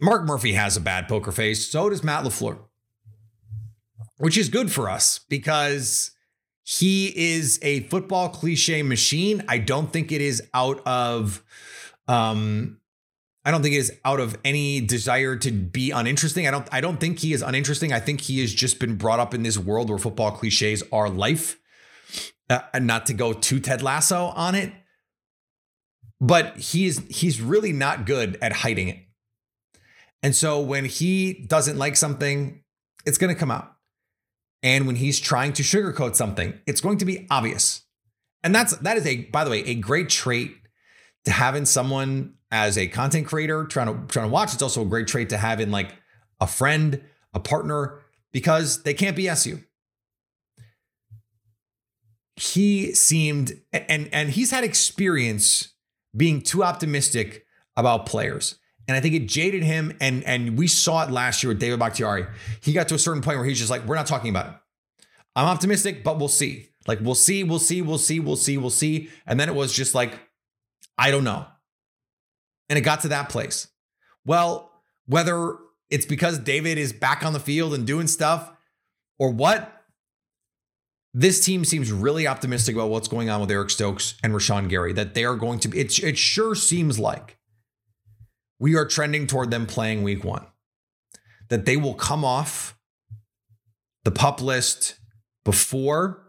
Mark 0.00 0.24
Murphy 0.24 0.52
has 0.52 0.76
a 0.76 0.80
bad 0.80 1.08
poker 1.08 1.32
face. 1.32 1.66
So 1.66 1.88
does 1.88 2.04
Matt 2.04 2.24
LaFleur, 2.24 2.58
which 4.18 4.36
is 4.36 4.48
good 4.48 4.70
for 4.70 4.90
us 4.90 5.20
because 5.28 6.10
he 6.62 7.12
is 7.16 7.58
a 7.62 7.80
football 7.84 8.28
cliche 8.28 8.82
machine. 8.82 9.42
I 9.48 9.58
don't 9.58 9.92
think 9.92 10.12
it 10.12 10.20
is 10.20 10.42
out 10.52 10.80
of 10.86 11.42
um 12.06 12.78
I 13.44 13.50
don't 13.50 13.62
think 13.62 13.74
it 13.74 13.78
is 13.78 13.92
out 14.04 14.20
of 14.20 14.38
any 14.44 14.80
desire 14.80 15.36
to 15.36 15.52
be 15.52 15.90
uninteresting. 15.90 16.48
I 16.48 16.50
don't 16.50 16.66
I 16.72 16.80
don't 16.80 16.98
think 16.98 17.18
he 17.18 17.32
is 17.32 17.42
uninteresting. 17.42 17.92
I 17.92 18.00
think 18.00 18.22
he 18.22 18.40
has 18.40 18.54
just 18.54 18.78
been 18.78 18.96
brought 18.96 19.20
up 19.20 19.34
in 19.34 19.42
this 19.42 19.58
world 19.58 19.90
where 19.90 19.98
football 19.98 20.32
cliches 20.32 20.82
are 20.92 21.08
life. 21.10 21.60
Uh, 22.50 22.60
and 22.74 22.86
not 22.86 23.06
to 23.06 23.14
go 23.14 23.32
too 23.32 23.58
Ted 23.58 23.82
Lasso 23.82 24.26
on 24.26 24.54
it. 24.54 24.72
But 26.20 26.56
he's 26.56 27.06
he's 27.08 27.40
really 27.40 27.72
not 27.72 28.06
good 28.06 28.38
at 28.40 28.52
hiding 28.52 28.88
it. 28.88 28.98
And 30.22 30.34
so 30.34 30.60
when 30.60 30.86
he 30.86 31.44
doesn't 31.46 31.76
like 31.76 31.96
something, 31.96 32.62
it's 33.04 33.18
going 33.18 33.34
to 33.34 33.38
come 33.38 33.50
out. 33.50 33.72
And 34.62 34.86
when 34.86 34.96
he's 34.96 35.20
trying 35.20 35.52
to 35.54 35.62
sugarcoat 35.62 36.14
something, 36.16 36.54
it's 36.66 36.80
going 36.80 36.96
to 36.98 37.04
be 37.04 37.26
obvious. 37.30 37.82
And 38.42 38.54
that's 38.54 38.74
that 38.78 38.96
is 38.96 39.06
a 39.06 39.24
by 39.24 39.44
the 39.44 39.50
way, 39.50 39.60
a 39.64 39.74
great 39.74 40.08
trait 40.08 40.56
to 41.26 41.30
have 41.30 41.54
in 41.54 41.66
someone 41.66 42.34
as 42.54 42.78
a 42.78 42.86
content 42.86 43.26
creator 43.26 43.64
trying 43.64 43.88
to 43.88 44.06
trying 44.06 44.26
to 44.26 44.32
watch. 44.32 44.54
It's 44.54 44.62
also 44.62 44.82
a 44.82 44.86
great 44.86 45.08
trait 45.08 45.30
to 45.30 45.36
have 45.36 45.60
in 45.60 45.72
like 45.72 45.92
a 46.40 46.46
friend, 46.46 47.02
a 47.34 47.40
partner, 47.40 47.98
because 48.32 48.84
they 48.84 48.94
can't 48.94 49.16
BS 49.16 49.44
you. 49.44 49.64
He 52.36 52.94
seemed 52.94 53.60
and 53.72 54.08
and 54.12 54.30
he's 54.30 54.52
had 54.52 54.62
experience 54.62 55.74
being 56.16 56.40
too 56.40 56.62
optimistic 56.62 57.44
about 57.76 58.06
players. 58.06 58.54
And 58.86 58.96
I 58.96 59.00
think 59.00 59.14
it 59.14 59.26
jaded 59.26 59.64
him. 59.64 59.96
And 60.00 60.22
and 60.22 60.56
we 60.56 60.68
saw 60.68 61.02
it 61.02 61.10
last 61.10 61.42
year 61.42 61.48
with 61.48 61.58
David 61.58 61.80
Bakhtiari. 61.80 62.26
He 62.62 62.72
got 62.72 62.86
to 62.88 62.94
a 62.94 63.00
certain 63.00 63.20
point 63.20 63.38
where 63.38 63.46
he's 63.46 63.58
just 63.58 63.70
like, 63.70 63.84
we're 63.84 63.96
not 63.96 64.06
talking 64.06 64.30
about 64.30 64.46
it. 64.46 64.54
I'm 65.34 65.46
optimistic, 65.46 66.04
but 66.04 66.20
we'll 66.20 66.28
see. 66.28 66.68
Like 66.86 67.00
we'll 67.00 67.16
see, 67.16 67.42
we'll 67.42 67.58
see, 67.58 67.82
we'll 67.82 67.98
see, 67.98 68.20
we'll 68.20 68.36
see, 68.36 68.58
we'll 68.58 68.70
see. 68.70 69.08
And 69.26 69.40
then 69.40 69.48
it 69.48 69.56
was 69.56 69.72
just 69.72 69.92
like, 69.92 70.20
I 70.96 71.10
don't 71.10 71.24
know. 71.24 71.46
And 72.68 72.78
it 72.78 72.82
got 72.82 73.02
to 73.02 73.08
that 73.08 73.28
place. 73.28 73.68
Well, 74.24 74.70
whether 75.06 75.56
it's 75.90 76.06
because 76.06 76.38
David 76.38 76.78
is 76.78 76.92
back 76.92 77.24
on 77.24 77.32
the 77.32 77.40
field 77.40 77.74
and 77.74 77.86
doing 77.86 78.06
stuff 78.06 78.50
or 79.18 79.30
what, 79.30 79.70
this 81.12 81.44
team 81.44 81.64
seems 81.64 81.92
really 81.92 82.26
optimistic 82.26 82.74
about 82.74 82.90
what's 82.90 83.06
going 83.06 83.30
on 83.30 83.40
with 83.40 83.50
Eric 83.50 83.70
Stokes 83.70 84.14
and 84.22 84.32
Rashan 84.32 84.68
Gary, 84.68 84.92
that 84.94 85.14
they 85.14 85.24
are 85.24 85.36
going 85.36 85.60
to 85.60 85.68
be, 85.68 85.78
it, 85.78 86.02
it 86.02 86.18
sure 86.18 86.56
seems 86.56 86.98
like 86.98 87.38
we 88.58 88.74
are 88.74 88.84
trending 88.84 89.26
toward 89.26 89.50
them 89.50 89.66
playing 89.66 90.02
week 90.02 90.24
one, 90.24 90.46
that 91.50 91.66
they 91.66 91.76
will 91.76 91.94
come 91.94 92.24
off 92.24 92.76
the 94.04 94.10
pup 94.10 94.40
list 94.40 94.96
before 95.44 96.23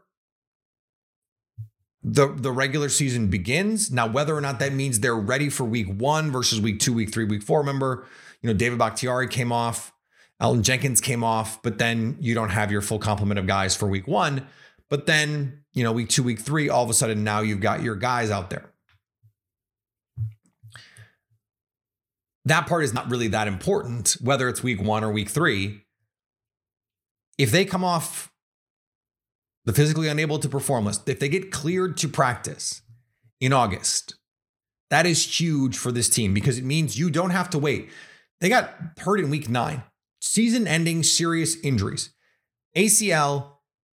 the, 2.08 2.28
the 2.28 2.52
regular 2.52 2.88
season 2.88 3.30
begins. 3.30 3.92
Now, 3.92 4.06
whether 4.06 4.38
or 4.38 4.42
not 4.42 4.60
that 4.60 4.72
means 4.72 5.00
they're 5.00 5.16
ready 5.16 5.50
for 5.50 5.64
week 5.64 5.88
one 5.88 6.32
versus 6.32 6.62
week 6.62 6.80
two, 6.80 6.94
week 6.94 7.12
three, 7.12 7.26
week 7.26 7.42
four, 7.42 7.60
remember, 7.60 8.06
you 8.44 8.48
know, 8.48 8.54
David 8.54 8.78
Bakhtiari 8.78 9.28
came 9.28 9.52
off, 9.52 9.92
Elgton 10.40 10.62
Jenkins 10.62 11.02
came 11.02 11.24
off, 11.24 11.64
but 11.64 11.80
then 11.80 12.16
you 12.20 12.36
don't 12.36 12.50
have 12.50 12.72
your 12.72 12.82
full 12.82 13.00
complement 13.00 13.40
of 13.40 13.48
guys 13.48 13.76
for 13.76 13.88
week 13.88 14.08
one. 14.08 14.46
But 14.88 15.08
then, 15.08 15.64
you 15.74 15.84
know, 15.84 15.92
week 15.92 16.10
two, 16.10 16.22
week 16.22 16.40
three, 16.40 16.70
all 16.70 16.84
of 16.84 16.92
a 16.92 16.94
sudden 16.94 17.24
now 17.24 17.40
you've 17.40 17.60
got 17.60 17.82
your 17.82 17.96
guys 17.96 18.30
out 18.30 18.52
there. 18.52 18.72
That 22.46 22.68
part 22.68 22.84
is 22.84 22.94
not 22.94 23.10
really 23.10 23.30
that 23.30 23.48
important, 23.48 24.16
whether 24.22 24.48
it's 24.48 24.62
week 24.62 24.80
one 24.80 25.04
or 25.04 25.12
week 25.12 25.30
three. 25.30 25.82
If 27.40 27.50
they 27.50 27.66
come 27.66 27.84
off 27.84 28.32
the 29.66 29.74
physically 29.74 30.08
unable 30.08 30.40
to 30.40 30.50
perform 30.50 30.86
list, 30.86 31.08
if 31.10 31.20
they 31.20 31.30
get 31.30 31.52
cleared 31.52 31.98
to 31.98 32.08
practice 32.08 32.82
in 33.40 33.52
August, 33.52 34.16
that 34.90 35.06
is 35.06 35.40
huge 35.40 35.78
for 35.78 35.92
this 35.92 36.10
team 36.10 36.34
because 36.34 36.58
it 36.58 36.64
means 36.64 36.98
you 36.98 37.10
don't 37.10 37.32
have 37.32 37.50
to 37.50 37.60
wait. 37.60 37.90
They 38.40 38.50
got 38.50 38.74
hurt 39.00 39.20
in 39.20 39.30
week 39.30 39.50
nine, 39.50 39.84
season 40.22 40.68
ending 40.68 41.04
serious 41.04 41.56
injuries. 41.62 42.12
ACL 42.76 43.54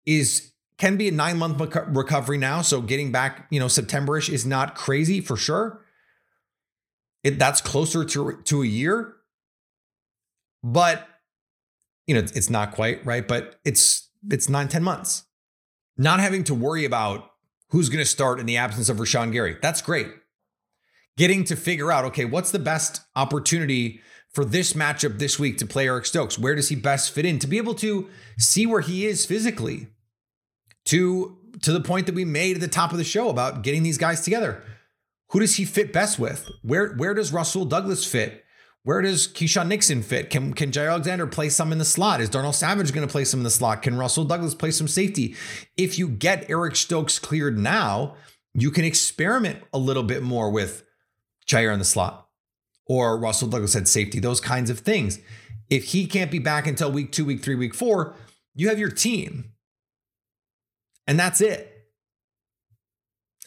is 0.06 0.54
can 0.78 0.96
be 0.96 1.08
a 1.08 1.12
nine 1.12 1.38
month 1.38 1.60
recovery 1.90 2.38
now. 2.38 2.62
So 2.62 2.82
getting 2.82 3.12
back, 3.12 3.48
you 3.50 3.60
know, 3.60 3.66
Septemberish 3.66 4.30
is 4.32 4.46
not 4.46 4.76
crazy 4.76 5.22
for 5.22 5.36
sure. 5.36 5.84
It, 7.24 7.40
that's 7.40 7.62
closer 7.62 8.06
to, 8.06 8.40
to 8.44 8.62
a 8.62 8.66
year. 8.66 9.16
But, 10.64 11.08
you 12.06 12.16
know, 12.16 12.22
it's 12.22 12.50
not 12.50 12.72
quite 12.72 13.06
right, 13.06 13.28
but 13.28 13.60
it's 13.66 14.10
it's 14.30 14.50
nine, 14.50 14.68
10 14.68 14.84
months. 14.84 15.27
Not 15.98 16.20
having 16.20 16.44
to 16.46 16.54
worry 16.54 16.86
about 16.86 17.32
who's 17.70 17.90
going 17.90 18.04
to 18.04 18.10
start 18.10 18.40
in 18.40 18.46
the 18.46 18.58
absence 18.58 18.90
of 18.90 18.98
Rashan 18.98 19.32
Gary. 19.32 19.58
That's 19.62 19.82
great. 19.82 20.08
Getting 21.18 21.44
to 21.46 21.56
figure 21.56 21.92
out, 21.92 22.06
okay, 22.06 22.26
what's 22.26 22.52
the 22.52 22.60
best 22.60 23.02
opportunity 23.16 24.02
for 24.30 24.46
this 24.46 24.74
matchup 24.74 25.18
this 25.18 25.40
week 25.40 25.58
to 25.58 25.66
play 25.66 25.88
Eric 25.88 26.06
Stokes? 26.06 26.38
Where 26.38 26.56
does 26.56 26.70
he 26.70 26.76
best 26.76 27.12
fit 27.12 27.26
in? 27.26 27.40
To 27.40 27.48
be 27.48 27.58
able 27.58 27.74
to 27.76 28.10
see 28.38 28.66
where 28.66 28.82
he 28.82 29.06
is 29.06 29.26
physically 29.26 29.88
to 30.86 31.38
to 31.64 31.72
the 31.72 31.82
point 31.82 32.06
that 32.06 32.14
we 32.14 32.24
made 32.24 32.56
at 32.56 32.62
the 32.62 32.68
top 32.68 32.92
of 32.92 33.00
the 33.00 33.04
show 33.04 33.30
about 33.30 33.64
getting 33.64 33.82
these 33.82 33.98
guys 33.98 34.22
together. 34.22 34.64
Who 35.30 35.40
does 35.40 35.56
he 35.56 35.66
fit 35.66 35.92
best 35.92 36.20
with? 36.20 36.48
Where 36.62 36.94
where 36.94 37.14
does 37.14 37.34
Rasul 37.34 37.66
Douglas 37.66 38.06
fit? 38.06 38.46
Where 38.88 39.02
does 39.02 39.28
Keisean 39.28 39.68
Nixon 39.68 40.02
fit? 40.02 40.30
Can 40.30 40.54
can 40.54 40.72
Jaire 40.72 40.90
Alexander 40.90 41.28
play 41.28 41.50
some 41.50 41.74
in 41.74 41.78
the 41.78 41.84
slot? 41.84 42.22
Is 42.22 42.30
Darnell 42.30 42.54
Savage 42.54 42.94
going 42.94 43.06
to 43.06 43.12
play 43.12 43.26
some 43.26 43.42
in 43.42 43.44
the 43.44 43.50
slot? 43.50 43.82
Can 43.82 43.98
Rasul 43.98 44.24
Douglas 44.24 44.56
play 44.56 44.72
some 44.72 44.88
safety? 44.88 45.36
If 45.76 46.00
you 46.00 46.08
get 46.08 46.50
Eric 46.50 46.78
Stokes 46.78 47.20
cleared 47.20 47.58
now, 47.58 48.16
you 48.54 48.72
can 48.72 48.86
experiment 48.86 49.60
a 49.74 49.78
little 49.78 50.04
bit 50.04 50.24
more 50.24 50.50
with 50.50 50.86
Jaire 51.46 51.74
in 51.74 51.80
the 51.80 51.86
slot 51.86 52.30
or 52.86 53.18
Rasul 53.18 53.50
Douglas 53.50 53.76
at 53.76 53.90
safety, 53.90 54.22
those 54.22 54.40
kinds 54.40 54.70
of 54.70 54.80
things. 54.80 55.20
If 55.70 55.84
he 55.92 56.08
can't 56.08 56.32
be 56.32 56.40
back 56.40 56.66
until 56.66 56.90
week 56.90 57.12
two, 57.12 57.26
week 57.26 57.44
three, 57.44 57.56
week 57.56 57.76
four, 57.76 58.16
you 58.56 58.70
have 58.70 58.80
your 58.80 58.90
team. 58.90 59.52
And 61.06 61.20
that's 61.20 61.42
it. 61.42 61.90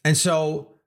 And 0.04 0.18
so 0.18 0.79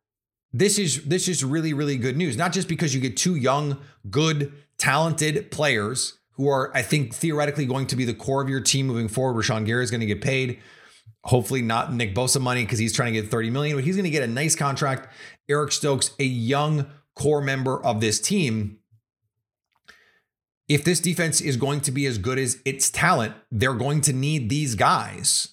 this 0.54 0.78
is 0.78 1.04
this 1.06 1.28
is 1.28 1.44
really 1.44 1.74
really 1.74 1.98
good 1.98 2.16
news. 2.16 2.38
Not 2.38 2.54
just 2.54 2.68
because 2.68 2.94
you 2.94 3.02
get 3.02 3.18
two 3.18 3.36
young 3.36 3.80
good 4.10 4.54
talented 4.78 5.52
players 5.52 6.20
who 6.34 6.48
are 6.50 6.76
i 6.76 6.82
think 6.82 7.14
theoretically 7.14 7.66
going 7.66 7.86
to 7.86 7.96
be 7.96 8.06
the 8.06 8.14
core 8.14 8.42
of 8.42 8.50
your 8.50 8.62
team 8.62 8.88
moving 8.88 9.08
forward. 9.08 9.42
Rashan 9.42 9.66
gary 9.66 9.84
is 9.84 9.92
going 9.92 10.02
to 10.02 10.08
get 10.08 10.22
paid. 10.22 10.60
Hopefully 11.26 11.62
not 11.62 11.94
nick 11.94 12.14
bosa 12.14 12.40
money 12.40 12.64
because 12.64 12.80
he's 12.80 12.94
trying 12.94 13.14
to 13.14 13.22
get 13.22 13.32
30 13.32 13.50
million 13.50 13.76
but 13.76 13.84
he's 13.84 13.96
going 13.96 14.06
to 14.06 14.12
get 14.12 14.24
a 14.24 14.28
nice 14.28 14.56
contract. 14.56 15.08
Eric 15.50 15.72
stokes 15.72 16.12
a 16.20 16.24
young 16.24 16.86
core 17.16 17.42
member 17.42 17.84
of 17.84 18.02
this 18.02 18.20
team. 18.20 18.80
If 20.70 20.84
this 20.86 21.00
defense 21.00 21.42
is 21.42 21.58
going 21.58 21.82
to 21.82 21.92
be 21.92 22.06
as 22.06 22.18
good 22.18 22.38
as 22.38 22.62
its 22.64 22.92
talent 22.92 23.34
they're 23.52 23.74
going 23.74 24.02
to 24.02 24.14
need 24.14 24.50
these 24.50 24.76
guys 24.76 25.53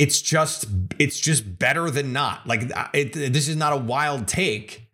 it's 0.00 0.22
just 0.22 0.66
it's 0.98 1.20
just 1.20 1.58
better 1.58 1.90
than 1.90 2.10
not. 2.10 2.46
Like 2.46 2.74
uh, 2.74 2.88
it, 2.94 3.12
this 3.12 3.48
is 3.48 3.56
not 3.56 3.74
a 3.74 3.76
wild 3.76 4.26
take, 4.26 4.88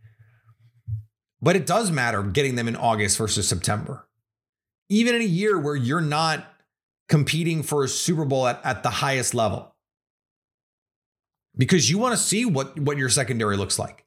but 1.40 1.54
it 1.54 1.64
does 1.64 1.92
matter 1.92 2.24
getting 2.24 2.56
them 2.56 2.66
in 2.66 2.74
August 2.74 3.16
versus 3.16 3.46
September. 3.46 4.08
Even 4.88 5.14
in 5.14 5.20
a 5.20 5.24
year 5.24 5.60
where 5.60 5.76
you're 5.76 6.00
not 6.00 6.44
competing 7.08 7.62
for 7.62 7.84
a 7.84 7.88
Super 7.88 8.24
Bowl 8.24 8.48
at, 8.48 8.60
at 8.64 8.82
the 8.82 8.90
highest 8.90 9.32
level. 9.32 9.76
Because 11.56 11.88
you 11.88 11.98
want 11.98 12.16
to 12.16 12.20
see 12.20 12.44
what, 12.44 12.76
what 12.76 12.98
your 12.98 13.08
secondary 13.08 13.56
looks 13.56 13.78
like. 13.78 14.04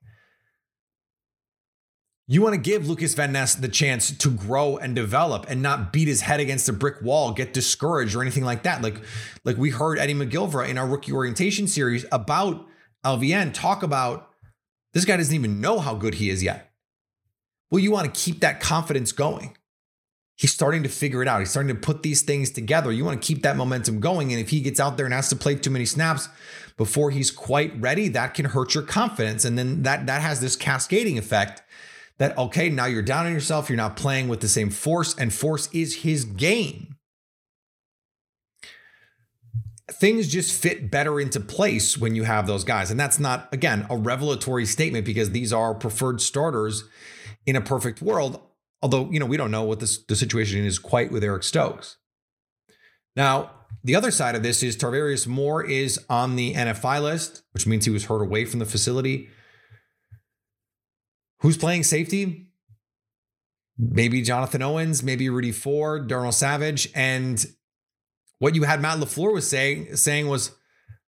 You 2.31 2.43
want 2.43 2.53
to 2.53 2.61
give 2.61 2.87
Lukas 2.87 3.15
Van 3.15 3.31
Ness 3.31 3.55
the 3.55 3.67
chance 3.67 4.11
to 4.15 4.29
grow 4.29 4.77
and 4.77 4.95
develop 4.95 5.47
and 5.49 5.63
not 5.63 5.91
beat 5.91 6.07
his 6.07 6.21
head 6.21 6.39
against 6.39 6.69
a 6.69 6.73
brick 6.73 7.01
wall, 7.01 7.31
get 7.31 7.55
discouraged 7.55 8.13
or 8.13 8.21
anything 8.21 8.45
like 8.45 8.61
that. 8.63 8.83
Like, 8.83 9.01
like 9.45 9.57
we 9.57 9.71
heard 9.71 9.97
Eddie 9.97 10.13
McGilvra 10.13 10.69
in 10.69 10.77
our 10.77 10.85
rookie 10.85 11.11
orientation 11.11 11.67
series 11.67 12.05
about 12.11 12.67
LVN 13.03 13.51
talk 13.51 13.81
about 13.81 14.29
this 14.93 15.05
guy 15.05 15.17
doesn't 15.17 15.33
even 15.33 15.59
know 15.59 15.79
how 15.79 15.95
good 15.95 16.13
he 16.13 16.29
is 16.29 16.43
yet. 16.43 16.71
Well, 17.71 17.79
you 17.79 17.89
want 17.89 18.13
to 18.13 18.21
keep 18.21 18.41
that 18.41 18.59
confidence 18.59 19.11
going. 19.11 19.57
He's 20.35 20.53
starting 20.53 20.83
to 20.83 20.89
figure 20.89 21.23
it 21.23 21.27
out. 21.27 21.39
He's 21.39 21.49
starting 21.49 21.73
to 21.75 21.81
put 21.81 22.03
these 22.03 22.21
things 22.21 22.51
together. 22.51 22.91
You 22.91 23.05
want 23.05 23.19
to 23.19 23.27
keep 23.27 23.41
that 23.41 23.57
momentum 23.57 23.99
going. 23.99 24.31
And 24.31 24.39
if 24.39 24.49
he 24.49 24.61
gets 24.61 24.79
out 24.79 24.97
there 24.97 25.07
and 25.07 25.15
has 25.15 25.29
to 25.29 25.35
play 25.35 25.55
too 25.55 25.71
many 25.71 25.85
snaps 25.85 26.29
before 26.77 27.09
he's 27.09 27.31
quite 27.31 27.75
ready, 27.81 28.07
that 28.09 28.35
can 28.35 28.45
hurt 28.45 28.75
your 28.75 28.83
confidence. 28.83 29.45
And 29.45 29.57
then 29.57 29.81
that 29.81 30.05
that 30.05 30.21
has 30.21 30.41
this 30.41 30.55
cascading 30.55 31.17
effect 31.17 31.63
that, 32.19 32.38
okay, 32.38 32.69
now 32.69 32.86
you're 32.86 33.01
down 33.01 33.25
on 33.25 33.34
yourself, 33.34 33.69
you're 33.69 33.77
not 33.77 33.95
playing 33.97 34.27
with 34.27 34.41
the 34.41 34.47
same 34.47 34.69
force, 34.69 35.15
and 35.15 35.34
force 35.34 35.69
is 35.73 36.03
his 36.03 36.25
game. 36.25 36.97
Things 39.89 40.27
just 40.27 40.62
fit 40.62 40.91
better 40.91 41.19
into 41.19 41.39
place 41.39 41.97
when 41.97 42.13
you 42.15 42.23
have 42.23 42.45
those 42.45 42.63
guys. 42.63 42.91
And 42.91 42.99
that's 42.99 43.19
not, 43.19 43.51
again, 43.51 43.88
a 43.89 43.97
revelatory 43.97 44.65
statement 44.65 45.05
because 45.05 45.32
these 45.32 45.51
are 45.51 45.73
preferred 45.73 46.21
starters 46.21 46.84
in 47.47 47.55
a 47.55 47.62
perfect 47.62 48.01
world. 48.01 48.39
Although, 48.84 49.10
you 49.10 49.19
know, 49.19 49.25
we 49.25 49.36
don't 49.36 49.51
know 49.51 49.63
what 49.63 49.79
this, 49.79 49.97
the 49.97 50.15
situation 50.15 50.63
is 50.63 50.77
quite 50.77 51.12
with 51.12 51.23
Eric 51.23 51.43
Stokes. 51.43 51.97
Now, 53.15 53.51
the 53.84 53.95
other 53.95 54.12
side 54.12 54.36
of 54.36 54.43
this 54.43 54.62
is 54.62 54.77
Tarvarius 54.77 55.25
Moore 55.25 55.63
is 55.63 55.99
on 56.10 56.36
the 56.36 56.53
NFI 56.53 57.01
list, 57.01 57.43
which 57.53 57.65
means 57.65 57.86
he 57.86 57.91
was 57.91 58.05
hurt 58.05 58.21
away 58.21 58.45
from 58.45 58.60
the 58.60 58.65
facility. 58.65 59.29
Who's 61.41 61.58
playing 61.58 61.84
safety? 61.84 62.47
Maybe 63.78 64.21
Jonathan 64.21 64.62
Owens, 64.62 65.02
maybe 65.04 65.30
Rudy 65.30 65.54
Ford, 65.54 66.08
Darnell 66.08 66.34
Savage. 66.34 66.89
And 66.93 67.45
what 68.39 68.56
you 68.56 68.63
had 68.63 68.82
Matt 68.82 68.97
LaFleur 68.97 69.34
was 69.34 69.49
saying, 69.49 69.95
saying 69.95 70.28
was 70.28 70.52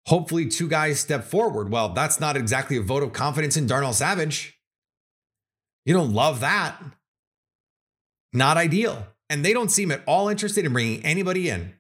hopefully 0.06 0.48
two 0.48 0.68
guys 0.68 1.00
step 1.00 1.24
forward. 1.24 1.72
Well, 1.72 1.90
that's 1.90 2.20
not 2.20 2.36
exactly 2.36 2.76
a 2.78 2.82
vote 2.82 3.04
of 3.04 3.14
confidence 3.14 3.56
in 3.56 3.68
Darnell 3.68 3.94
Savage. 3.94 4.60
You 5.86 5.94
don't 5.94 6.14
love 6.14 6.42
that. 6.42 6.78
Not 8.34 8.58
ideal. 8.58 9.08
And 9.30 9.46
they 9.46 9.54
don't 9.54 9.72
seem 9.72 9.92
at 9.92 10.04
all 10.06 10.28
interested 10.28 10.66
in 10.66 10.74
bringing 10.74 11.06
anybody 11.06 11.50
in. 11.50 11.74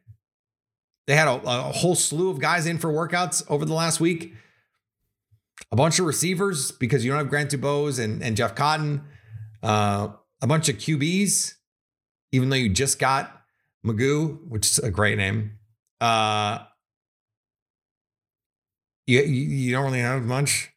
They 1.07 1.15
had 1.15 1.27
a, 1.27 1.41
a 1.45 1.61
whole 1.73 1.95
slew 1.95 2.29
of 2.29 2.39
guys 2.39 2.65
in 2.65 2.77
for 2.77 2.91
workouts 2.91 3.43
over 3.49 3.65
the 3.65 3.73
last 3.73 3.99
week 3.99 4.33
a 5.71 5.75
bunch 5.75 5.99
of 5.99 6.05
receivers 6.05 6.71
because 6.71 7.03
you 7.03 7.11
don't 7.11 7.19
have 7.19 7.29
Grant 7.29 7.51
DuBose 7.51 8.03
and, 8.03 8.23
and 8.23 8.37
Jeff 8.37 8.55
Cotton, 8.55 9.03
uh, 9.63 10.09
a 10.41 10.47
bunch 10.47 10.69
of 10.69 10.77
QBs, 10.77 11.53
even 12.31 12.49
though 12.49 12.55
you 12.55 12.69
just 12.69 12.99
got 12.99 13.41
McGough, 13.85 14.47
which 14.47 14.65
is 14.67 14.79
a 14.79 14.91
great 14.91 15.17
name. 15.17 15.57
Uh, 15.99 16.59
you, 19.05 19.21
you 19.21 19.71
don't 19.71 19.85
really 19.85 19.99
have 19.99 20.23
much 20.23 20.71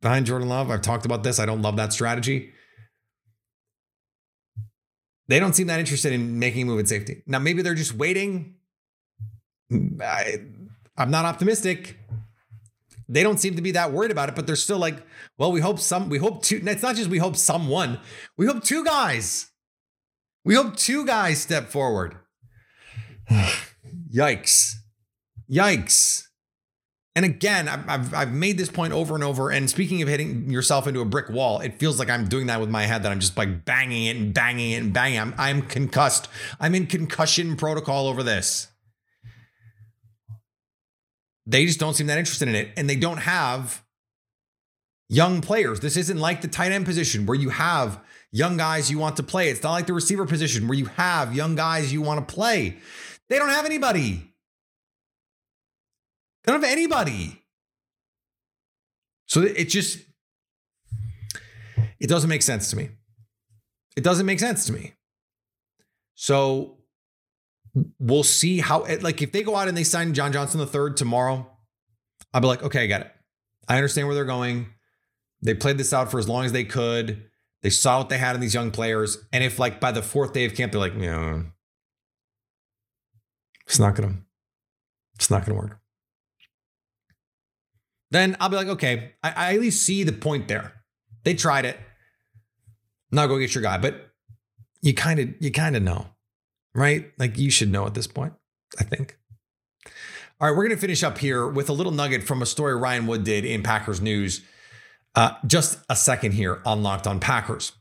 behind 0.00 0.26
Jordan 0.26 0.48
Love. 0.48 0.70
I've 0.70 0.82
talked 0.82 1.04
about 1.04 1.22
this. 1.22 1.38
I 1.38 1.46
don't 1.46 1.62
love 1.62 1.76
that 1.76 1.92
strategy. 1.92 2.52
They 5.28 5.38
don't 5.40 5.54
seem 5.54 5.68
that 5.68 5.80
interested 5.80 6.12
in 6.12 6.38
making 6.38 6.62
a 6.62 6.64
move 6.66 6.80
at 6.80 6.88
safety. 6.88 7.22
Now, 7.26 7.38
maybe 7.38 7.62
they're 7.62 7.74
just 7.74 7.94
waiting. 7.94 8.56
I, 9.72 10.42
I'm 10.96 11.10
not 11.10 11.24
optimistic 11.24 11.96
they 13.12 13.22
don't 13.22 13.38
seem 13.38 13.56
to 13.56 13.62
be 13.62 13.72
that 13.72 13.92
worried 13.92 14.10
about 14.10 14.28
it, 14.28 14.34
but 14.34 14.46
they're 14.46 14.56
still 14.56 14.78
like, 14.78 14.96
well, 15.38 15.52
we 15.52 15.60
hope 15.60 15.78
some, 15.78 16.08
we 16.08 16.18
hope 16.18 16.42
two. 16.42 16.62
It's 16.64 16.82
not 16.82 16.96
just 16.96 17.10
we 17.10 17.18
hope 17.18 17.36
someone, 17.36 18.00
we 18.36 18.46
hope 18.46 18.64
two 18.64 18.84
guys. 18.84 19.50
We 20.44 20.54
hope 20.54 20.76
two 20.76 21.06
guys 21.06 21.40
step 21.40 21.68
forward. 21.68 22.16
Yikes. 24.12 24.74
Yikes. 25.50 26.24
And 27.14 27.26
again, 27.26 27.68
I've, 27.68 28.14
I've, 28.14 28.32
made 28.32 28.56
this 28.56 28.70
point 28.70 28.94
over 28.94 29.14
and 29.14 29.22
over. 29.22 29.50
And 29.50 29.68
speaking 29.68 30.00
of 30.00 30.08
hitting 30.08 30.48
yourself 30.48 30.86
into 30.86 31.00
a 31.00 31.04
brick 31.04 31.28
wall, 31.28 31.60
it 31.60 31.78
feels 31.78 31.98
like 31.98 32.08
I'm 32.08 32.26
doing 32.26 32.46
that 32.46 32.58
with 32.58 32.70
my 32.70 32.84
head, 32.84 33.02
that 33.02 33.12
I'm 33.12 33.20
just 33.20 33.36
like 33.36 33.66
banging 33.66 34.06
it 34.06 34.16
and 34.16 34.32
banging 34.32 34.70
it 34.70 34.82
and 34.82 34.92
banging. 34.94 35.20
I'm, 35.20 35.34
I'm 35.36 35.62
concussed. 35.62 36.28
I'm 36.58 36.74
in 36.74 36.86
concussion 36.86 37.56
protocol 37.56 38.08
over 38.08 38.22
this. 38.22 38.71
They 41.52 41.66
just 41.66 41.78
don't 41.78 41.92
seem 41.92 42.06
that 42.06 42.18
interested 42.18 42.48
in 42.48 42.54
it. 42.54 42.70
And 42.78 42.88
they 42.88 42.96
don't 42.96 43.18
have 43.18 43.84
young 45.10 45.42
players. 45.42 45.80
This 45.80 45.98
isn't 45.98 46.18
like 46.18 46.40
the 46.40 46.48
tight 46.48 46.72
end 46.72 46.86
position 46.86 47.26
where 47.26 47.36
you 47.36 47.50
have 47.50 48.02
young 48.30 48.56
guys 48.56 48.90
you 48.90 48.98
want 48.98 49.18
to 49.18 49.22
play. 49.22 49.50
It's 49.50 49.62
not 49.62 49.72
like 49.72 49.86
the 49.86 49.92
receiver 49.92 50.24
position 50.24 50.66
where 50.66 50.78
you 50.78 50.86
have 50.86 51.36
young 51.36 51.54
guys 51.54 51.92
you 51.92 52.00
want 52.00 52.26
to 52.26 52.34
play. 52.34 52.78
They 53.28 53.38
don't 53.38 53.50
have 53.50 53.66
anybody. 53.66 54.32
They 56.44 56.52
don't 56.52 56.62
have 56.62 56.72
anybody. 56.72 57.42
So 59.26 59.42
it 59.42 59.66
just 59.66 59.98
it 62.00 62.08
doesn't 62.08 62.30
make 62.30 62.42
sense 62.42 62.70
to 62.70 62.76
me. 62.76 62.88
It 63.94 64.02
doesn't 64.02 64.24
make 64.24 64.40
sense 64.40 64.64
to 64.66 64.72
me. 64.72 64.94
So 66.14 66.78
we'll 67.98 68.22
see 68.22 68.60
how 68.60 68.86
like 69.00 69.22
if 69.22 69.32
they 69.32 69.42
go 69.42 69.56
out 69.56 69.68
and 69.68 69.76
they 69.76 69.84
sign 69.84 70.14
John 70.14 70.32
Johnson 70.32 70.60
the 70.60 70.66
third 70.66 70.96
tomorrow, 70.96 71.50
I'll 72.32 72.40
be 72.40 72.46
like, 72.46 72.62
okay, 72.62 72.84
I 72.84 72.86
got 72.86 73.02
it. 73.02 73.12
I 73.68 73.76
understand 73.76 74.08
where 74.08 74.14
they're 74.14 74.24
going. 74.24 74.66
They 75.40 75.54
played 75.54 75.78
this 75.78 75.92
out 75.92 76.10
for 76.10 76.18
as 76.18 76.28
long 76.28 76.44
as 76.44 76.52
they 76.52 76.64
could. 76.64 77.24
They 77.62 77.70
saw 77.70 77.98
what 77.98 78.08
they 78.08 78.18
had 78.18 78.34
in 78.34 78.40
these 78.40 78.54
young 78.54 78.70
players. 78.70 79.18
And 79.32 79.42
if 79.44 79.58
like 79.58 79.80
by 79.80 79.92
the 79.92 80.02
fourth 80.02 80.32
day 80.32 80.44
of 80.44 80.54
camp, 80.54 80.72
they're 80.72 80.80
like, 80.80 80.94
no, 80.94 81.44
it's 83.66 83.78
not 83.78 83.94
gonna, 83.94 84.16
it's 85.14 85.30
not 85.30 85.46
gonna 85.46 85.58
work 85.58 85.82
then 88.12 88.36
I'll 88.38 88.50
be 88.50 88.56
like, 88.56 88.68
okay, 88.68 89.12
I, 89.22 89.30
I 89.30 89.54
at 89.54 89.60
least 89.60 89.84
see 89.84 90.04
the 90.04 90.12
point 90.12 90.46
there. 90.46 90.74
They 91.24 91.32
tried 91.32 91.64
it. 91.64 91.78
Now 93.10 93.26
go 93.26 93.38
get 93.38 93.54
your 93.54 93.62
guy. 93.62 93.78
But 93.78 94.10
you 94.82 94.92
kind 94.92 95.18
of 95.18 95.30
you 95.40 95.50
kind 95.50 95.76
of 95.76 95.82
know, 95.82 96.08
right? 96.74 97.10
Like 97.18 97.38
you 97.38 97.50
should 97.50 97.70
know 97.70 97.86
at 97.86 97.94
this 97.94 98.06
point, 98.06 98.34
I 98.78 98.84
think. 98.84 99.18
All 100.40 100.48
right, 100.48 100.56
we're 100.56 100.64
going 100.64 100.76
to 100.76 100.80
finish 100.80 101.02
up 101.02 101.18
here 101.18 101.46
with 101.46 101.68
a 101.68 101.72
little 101.72 101.92
nugget 101.92 102.24
from 102.24 102.42
a 102.42 102.46
story 102.46 102.74
Ryan 102.74 103.06
Wood 103.06 103.22
did 103.22 103.44
in 103.44 103.62
Packers 103.62 104.00
News. 104.00 104.42
Uh, 105.14 105.34
just 105.46 105.78
a 105.88 105.94
second 105.94 106.32
here 106.32 106.60
on 106.64 106.82
Locked 106.82 107.06
on 107.06 107.20
Packers. 107.20 107.72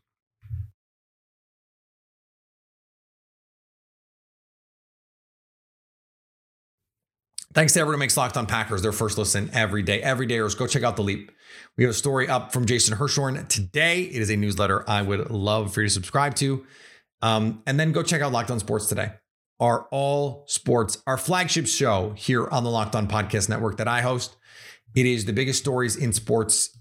Thanks 7.53 7.73
to 7.73 7.81
everyone 7.81 7.95
who 7.95 7.99
makes 7.99 8.15
Locked 8.15 8.37
On 8.37 8.45
Packers 8.45 8.81
their 8.81 8.93
first 8.93 9.17
listen 9.17 9.49
every 9.53 9.83
day. 9.83 10.01
Every 10.01 10.25
day, 10.25 10.37
go 10.37 10.67
check 10.67 10.83
out 10.83 10.95
The 10.95 11.01
Leap. 11.01 11.31
We 11.77 11.83
have 11.83 11.91
a 11.91 11.95
story 11.95 12.29
up 12.29 12.53
from 12.53 12.65
Jason 12.65 12.97
Hirschhorn 12.97 13.47
today. 13.49 14.03
It 14.03 14.21
is 14.21 14.29
a 14.29 14.37
newsletter 14.37 14.89
I 14.89 15.01
would 15.01 15.29
love 15.31 15.73
for 15.73 15.81
you 15.81 15.87
to 15.87 15.93
subscribe 15.93 16.35
to. 16.35 16.65
Um, 17.21 17.61
and 17.67 17.79
then 17.79 17.91
go 17.91 18.03
check 18.03 18.21
out 18.21 18.31
Locked 18.31 18.51
On 18.51 18.59
Sports 18.59 18.87
today. 18.87 19.13
Our 19.59 19.87
all 19.91 20.43
sports, 20.47 21.01
our 21.05 21.17
flagship 21.17 21.67
show 21.67 22.13
here 22.17 22.47
on 22.47 22.63
the 22.63 22.69
Locked 22.69 22.95
On 22.95 23.07
Podcast 23.07 23.47
Network 23.47 23.77
that 23.77 23.87
I 23.87 24.01
host. 24.01 24.35
It 24.95 25.05
is 25.05 25.25
the 25.25 25.33
biggest 25.33 25.59
stories 25.59 25.95
in 25.95 26.13
sports, 26.13 26.75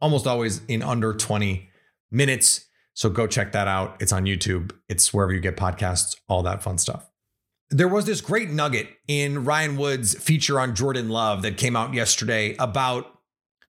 almost 0.00 0.26
always 0.26 0.64
in 0.66 0.82
under 0.82 1.12
20 1.12 1.68
minutes. 2.10 2.66
So 2.94 3.10
go 3.10 3.26
check 3.26 3.52
that 3.52 3.68
out. 3.68 3.96
It's 4.00 4.12
on 4.12 4.24
YouTube, 4.24 4.72
it's 4.88 5.12
wherever 5.12 5.32
you 5.32 5.40
get 5.40 5.56
podcasts, 5.56 6.16
all 6.28 6.42
that 6.44 6.62
fun 6.62 6.78
stuff. 6.78 7.08
There 7.70 7.88
was 7.88 8.04
this 8.04 8.20
great 8.20 8.50
nugget 8.50 8.88
in 9.06 9.44
Ryan 9.44 9.76
Wood's 9.76 10.14
feature 10.14 10.58
on 10.58 10.74
Jordan 10.74 11.08
Love 11.08 11.42
that 11.42 11.56
came 11.56 11.76
out 11.76 11.94
yesterday 11.94 12.56
about 12.58 13.20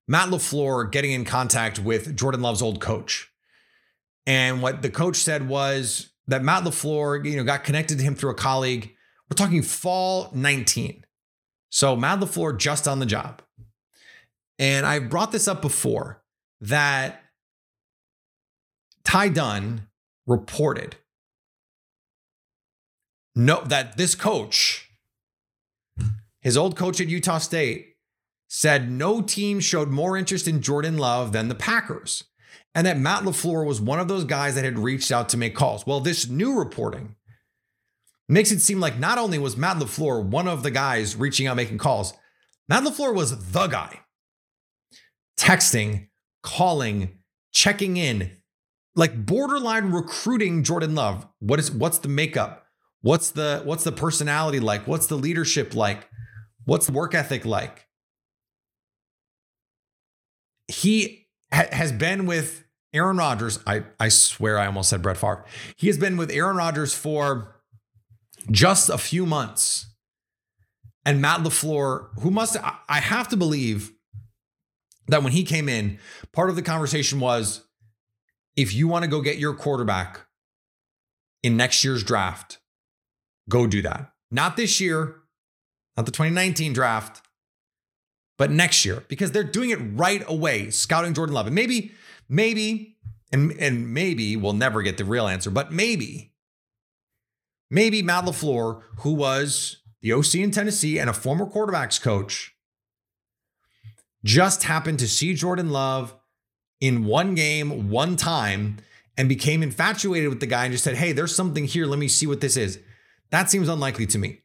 Matt 0.08 0.28
LaFleur 0.28 0.90
getting 0.90 1.12
in 1.12 1.24
contact 1.24 1.78
with 1.78 2.16
Jordan 2.16 2.42
Love's 2.42 2.62
old 2.62 2.80
coach. 2.80 3.30
And 4.26 4.60
what 4.62 4.82
the 4.82 4.90
coach 4.90 5.16
said 5.16 5.48
was 5.48 6.11
that 6.26 6.42
Matt 6.42 6.64
LaFleur, 6.64 7.24
you 7.24 7.36
know, 7.36 7.44
got 7.44 7.64
connected 7.64 7.98
to 7.98 8.04
him 8.04 8.14
through 8.14 8.30
a 8.30 8.34
colleague. 8.34 8.94
We're 9.28 9.36
talking 9.36 9.62
fall 9.62 10.30
19. 10.34 11.04
So 11.70 11.96
Matt 11.96 12.20
LaFleur 12.20 12.58
just 12.58 12.86
on 12.86 12.98
the 12.98 13.06
job. 13.06 13.42
And 14.58 14.86
I 14.86 14.98
brought 14.98 15.32
this 15.32 15.48
up 15.48 15.62
before 15.62 16.22
that 16.60 17.22
Ty 19.04 19.28
Dunne 19.28 19.88
reported 20.26 20.96
no 23.34 23.62
that 23.64 23.96
this 23.96 24.14
coach, 24.14 24.90
his 26.40 26.56
old 26.56 26.76
coach 26.76 27.00
at 27.00 27.08
Utah 27.08 27.38
State, 27.38 27.96
said 28.48 28.90
no 28.90 29.22
team 29.22 29.60
showed 29.60 29.88
more 29.88 30.16
interest 30.16 30.46
in 30.46 30.60
Jordan 30.60 30.98
Love 30.98 31.32
than 31.32 31.48
the 31.48 31.54
Packers, 31.54 32.24
and 32.74 32.86
that 32.86 32.98
Matt 32.98 33.22
LaFleur 33.22 33.66
was 33.66 33.80
one 33.80 34.00
of 34.00 34.08
those 34.08 34.24
guys 34.24 34.54
that 34.54 34.64
had 34.64 34.78
reached 34.78 35.12
out 35.12 35.28
to 35.30 35.36
make 35.36 35.54
calls. 35.54 35.86
Well, 35.86 36.00
this 36.00 36.28
new 36.28 36.58
reporting 36.58 37.16
makes 38.28 38.50
it 38.50 38.60
seem 38.60 38.80
like 38.80 38.98
not 38.98 39.18
only 39.18 39.38
was 39.38 39.56
Matt 39.56 39.76
LaFleur 39.76 40.24
one 40.24 40.48
of 40.48 40.62
the 40.62 40.70
guys 40.70 41.16
reaching 41.16 41.46
out 41.46 41.56
making 41.56 41.78
calls, 41.78 42.14
Matt 42.68 42.84
LaFleur 42.84 43.14
was 43.14 43.52
the 43.52 43.66
guy 43.66 44.00
texting, 45.38 46.08
calling, 46.42 47.18
checking 47.52 47.96
in, 47.96 48.30
like 48.94 49.26
borderline 49.26 49.90
recruiting 49.90 50.62
Jordan 50.62 50.94
Love. 50.94 51.26
What 51.40 51.58
is 51.58 51.70
what's 51.70 51.98
the 51.98 52.08
makeup? 52.08 52.66
What's 53.00 53.30
the 53.30 53.62
what's 53.64 53.84
the 53.84 53.92
personality 53.92 54.60
like? 54.60 54.86
What's 54.86 55.06
the 55.06 55.16
leadership 55.16 55.74
like? 55.74 56.08
What's 56.64 56.86
the 56.86 56.92
work 56.92 57.14
ethic 57.14 57.44
like? 57.44 57.86
He 60.68 61.21
ha- 61.52 61.68
has 61.72 61.92
been 61.92 62.26
with 62.26 62.64
Aaron 62.92 63.16
Rodgers. 63.16 63.58
I, 63.66 63.84
I 63.98 64.08
swear 64.08 64.58
I 64.58 64.66
almost 64.66 64.90
said 64.90 65.02
Brett 65.02 65.16
Favre. 65.16 65.44
He 65.76 65.86
has 65.86 65.98
been 65.98 66.16
with 66.16 66.30
Aaron 66.30 66.56
Rodgers 66.56 66.94
for 66.94 67.56
just 68.50 68.88
a 68.88 68.98
few 68.98 69.26
months. 69.26 69.86
And 71.04 71.20
Matt 71.20 71.40
LaFleur, 71.40 72.08
who 72.20 72.30
must, 72.30 72.56
I 72.88 73.00
have 73.00 73.28
to 73.28 73.36
believe 73.36 73.92
that 75.08 75.22
when 75.22 75.32
he 75.32 75.42
came 75.42 75.68
in, 75.68 75.98
part 76.32 76.48
of 76.48 76.56
the 76.56 76.62
conversation 76.62 77.18
was 77.18 77.64
if 78.56 78.72
you 78.72 78.86
want 78.86 79.04
to 79.04 79.10
go 79.10 79.20
get 79.20 79.38
your 79.38 79.54
quarterback 79.54 80.20
in 81.42 81.56
next 81.56 81.82
year's 81.82 82.04
draft, 82.04 82.58
go 83.48 83.66
do 83.66 83.82
that. 83.82 84.12
Not 84.30 84.56
this 84.56 84.80
year, 84.80 85.16
not 85.96 86.06
the 86.06 86.12
2019 86.12 86.72
draft, 86.72 87.22
but 88.42 88.50
next 88.50 88.84
year, 88.84 89.04
because 89.06 89.30
they're 89.30 89.44
doing 89.44 89.70
it 89.70 89.76
right 89.76 90.24
away, 90.26 90.68
scouting 90.70 91.14
Jordan 91.14 91.32
Love. 91.32 91.46
And 91.46 91.54
maybe, 91.54 91.92
maybe, 92.28 92.96
and, 93.30 93.52
and 93.52 93.94
maybe 93.94 94.34
we'll 94.34 94.52
never 94.52 94.82
get 94.82 94.96
the 94.96 95.04
real 95.04 95.28
answer, 95.28 95.48
but 95.48 95.70
maybe, 95.70 96.34
maybe 97.70 98.02
Matt 98.02 98.24
LaFleur, 98.24 98.82
who 99.02 99.12
was 99.12 99.76
the 100.00 100.12
OC 100.12 100.34
in 100.34 100.50
Tennessee 100.50 100.98
and 100.98 101.08
a 101.08 101.12
former 101.12 101.46
quarterbacks 101.46 102.02
coach, 102.02 102.52
just 104.24 104.64
happened 104.64 104.98
to 104.98 105.06
see 105.06 105.34
Jordan 105.34 105.70
Love 105.70 106.12
in 106.80 107.04
one 107.04 107.36
game, 107.36 107.90
one 107.90 108.16
time, 108.16 108.78
and 109.16 109.28
became 109.28 109.62
infatuated 109.62 110.30
with 110.30 110.40
the 110.40 110.46
guy 110.46 110.64
and 110.64 110.72
just 110.72 110.82
said, 110.82 110.96
Hey, 110.96 111.12
there's 111.12 111.32
something 111.32 111.66
here. 111.66 111.86
Let 111.86 112.00
me 112.00 112.08
see 112.08 112.26
what 112.26 112.40
this 112.40 112.56
is. 112.56 112.80
That 113.30 113.50
seems 113.50 113.68
unlikely 113.68 114.06
to 114.06 114.18
me. 114.18 114.40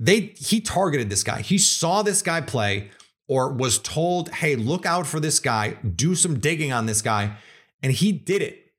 They 0.00 0.32
he 0.36 0.60
targeted 0.60 1.08
this 1.08 1.22
guy. 1.22 1.42
He 1.42 1.56
saw 1.56 2.02
this 2.02 2.20
guy 2.20 2.40
play 2.40 2.90
or 3.28 3.52
was 3.52 3.78
told, 3.78 4.30
"Hey, 4.30 4.56
look 4.56 4.86
out 4.86 5.06
for 5.06 5.20
this 5.20 5.38
guy. 5.38 5.74
Do 5.84 6.14
some 6.14 6.38
digging 6.38 6.72
on 6.72 6.86
this 6.86 7.02
guy." 7.02 7.36
And 7.82 7.92
he 7.92 8.12
did 8.12 8.42
it. 8.42 8.72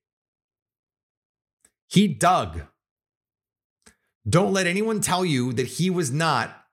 He 1.88 2.08
dug. 2.08 2.64
Don't 4.28 4.54
let 4.54 4.68
anyone 4.68 5.00
tell 5.00 5.24
you 5.24 5.54
that 5.54 5.68
he 5.68 5.90
was 5.90 6.12
not 6.12 6.66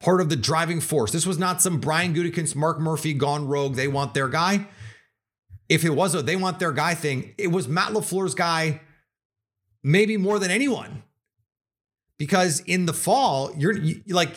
part 0.00 0.20
of 0.20 0.28
the 0.28 0.36
driving 0.36 0.80
force. 0.80 1.12
This 1.12 1.26
was 1.26 1.38
not 1.38 1.62
some 1.62 1.78
Brian 1.78 2.14
Gutekunst, 2.14 2.56
Mark 2.56 2.80
Murphy 2.80 3.14
gone 3.14 3.46
rogue. 3.46 3.74
They 3.74 3.88
want 3.88 4.14
their 4.14 4.28
guy. 4.28 4.66
If 5.68 5.84
it 5.84 5.90
was 5.90 6.14
a 6.14 6.22
they 6.22 6.36
want 6.36 6.58
their 6.58 6.72
guy 6.72 6.94
thing, 6.94 7.34
it 7.38 7.48
was 7.48 7.68
Matt 7.68 7.92
LaFleur's 7.92 8.34
guy, 8.34 8.80
maybe 9.82 10.16
more 10.16 10.38
than 10.38 10.50
anyone 10.50 11.02
because 12.18 12.60
in 12.60 12.86
the 12.86 12.92
fall 12.92 13.52
you're 13.56 13.76
you, 13.76 14.02
like 14.08 14.36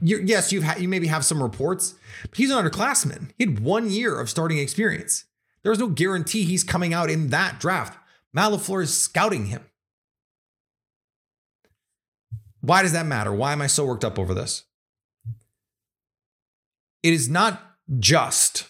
you're, 0.00 0.20
yes 0.20 0.52
you've 0.52 0.64
had 0.64 0.80
you 0.80 0.88
maybe 0.88 1.06
have 1.06 1.24
some 1.24 1.42
reports 1.42 1.94
but 2.22 2.36
he's 2.36 2.50
an 2.50 2.64
underclassman. 2.64 3.30
He 3.38 3.46
had 3.46 3.60
one 3.60 3.90
year 3.90 4.18
of 4.18 4.28
starting 4.30 4.58
experience. 4.58 5.24
There's 5.62 5.78
no 5.78 5.88
guarantee 5.88 6.44
he's 6.44 6.64
coming 6.64 6.94
out 6.94 7.10
in 7.10 7.28
that 7.28 7.60
draft. 7.60 7.98
Matt 8.32 8.52
LaFleur 8.52 8.82
is 8.82 8.96
scouting 8.96 9.46
him. 9.46 9.64
Why 12.60 12.82
does 12.82 12.92
that 12.92 13.06
matter? 13.06 13.32
Why 13.32 13.52
am 13.52 13.62
i 13.62 13.66
so 13.66 13.86
worked 13.86 14.04
up 14.04 14.18
over 14.18 14.34
this? 14.34 14.64
It 17.02 17.14
is 17.14 17.28
not 17.28 17.62
just 17.98 18.68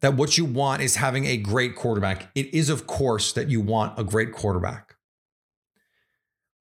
that 0.00 0.14
what 0.14 0.38
you 0.38 0.44
want 0.44 0.82
is 0.82 0.96
having 0.96 1.26
a 1.26 1.36
great 1.36 1.74
quarterback. 1.74 2.30
It 2.34 2.52
is 2.54 2.70
of 2.70 2.86
course 2.86 3.32
that 3.32 3.48
you 3.48 3.60
want 3.60 3.98
a 3.98 4.04
great 4.04 4.32
quarterback. 4.32 4.94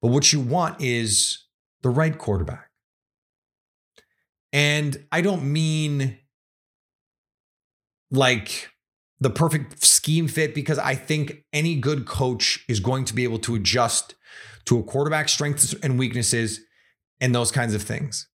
But 0.02 0.10
what 0.10 0.34
you 0.34 0.40
want 0.40 0.82
is 0.82 1.44
the 1.82 1.90
right 1.90 2.18
quarterback. 2.18 2.65
And 4.56 5.06
I 5.12 5.20
don't 5.20 5.52
mean 5.52 6.18
like 8.10 8.70
the 9.20 9.30
perfect 9.30 9.84
scheme 9.84 10.30
fit 10.30 10.56
because 10.56 10.80
I 10.80 10.96
think 10.96 11.44
any 11.52 11.76
good 11.76 12.06
coach 12.06 12.64
is 12.70 12.80
going 12.80 13.04
to 13.04 13.14
be 13.14 13.26
able 13.26 13.40
to 13.40 13.56
adjust 13.56 14.16
to 14.64 14.80
a 14.80 14.84
quarterback's 14.84 15.34
strengths 15.34 15.74
and 15.84 16.00
weaknesses 16.00 16.62
and 17.20 17.36
those 17.36 17.52
kinds 17.52 17.74
of 17.74 17.82
things. 17.82 18.30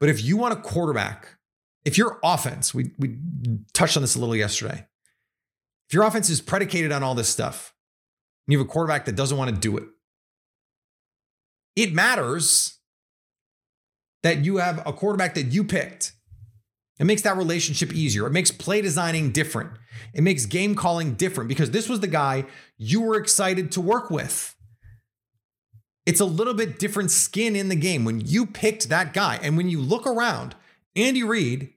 But 0.00 0.08
if 0.08 0.24
you 0.24 0.36
want 0.36 0.54
a 0.54 0.60
quarterback, 0.60 1.36
if 1.84 1.96
your 1.96 2.18
offense, 2.24 2.74
we, 2.74 2.90
we 2.98 3.16
touched 3.72 3.96
on 3.96 4.02
this 4.02 4.16
a 4.16 4.18
little 4.18 4.34
yesterday, 4.34 4.84
if 5.88 5.94
your 5.94 6.02
offense 6.02 6.28
is 6.28 6.40
predicated 6.40 6.90
on 6.90 7.04
all 7.04 7.14
this 7.14 7.28
stuff, 7.28 7.72
and 8.48 8.52
you 8.52 8.58
have 8.58 8.66
a 8.66 8.68
quarterback 8.68 9.04
that 9.04 9.14
doesn't 9.14 9.38
want 9.38 9.54
to 9.54 9.60
do 9.60 9.76
it, 9.76 9.84
it 11.76 11.92
matters 11.92 12.80
that 14.24 14.44
you 14.44 14.56
have 14.56 14.84
a 14.84 14.92
quarterback 14.92 15.34
that 15.34 15.52
you 15.52 15.62
picked 15.62 16.14
it 16.98 17.04
makes 17.04 17.22
that 17.22 17.36
relationship 17.36 17.92
easier. 17.92 18.26
It 18.26 18.32
makes 18.32 18.50
play 18.50 18.80
designing 18.80 19.32
different. 19.32 19.72
It 20.12 20.22
makes 20.22 20.46
game 20.46 20.74
calling 20.74 21.14
different 21.14 21.48
because 21.48 21.72
this 21.72 21.88
was 21.88 22.00
the 22.00 22.06
guy 22.06 22.44
you 22.76 23.00
were 23.00 23.16
excited 23.16 23.72
to 23.72 23.80
work 23.80 24.10
with. 24.10 24.54
It's 26.06 26.20
a 26.20 26.24
little 26.24 26.54
bit 26.54 26.78
different 26.78 27.10
skin 27.10 27.56
in 27.56 27.68
the 27.68 27.76
game 27.76 28.04
when 28.04 28.20
you 28.20 28.46
picked 28.46 28.88
that 28.90 29.12
guy. 29.12 29.40
And 29.42 29.56
when 29.56 29.68
you 29.68 29.80
look 29.80 30.06
around, 30.06 30.54
Andy 30.94 31.22
Reid, 31.22 31.72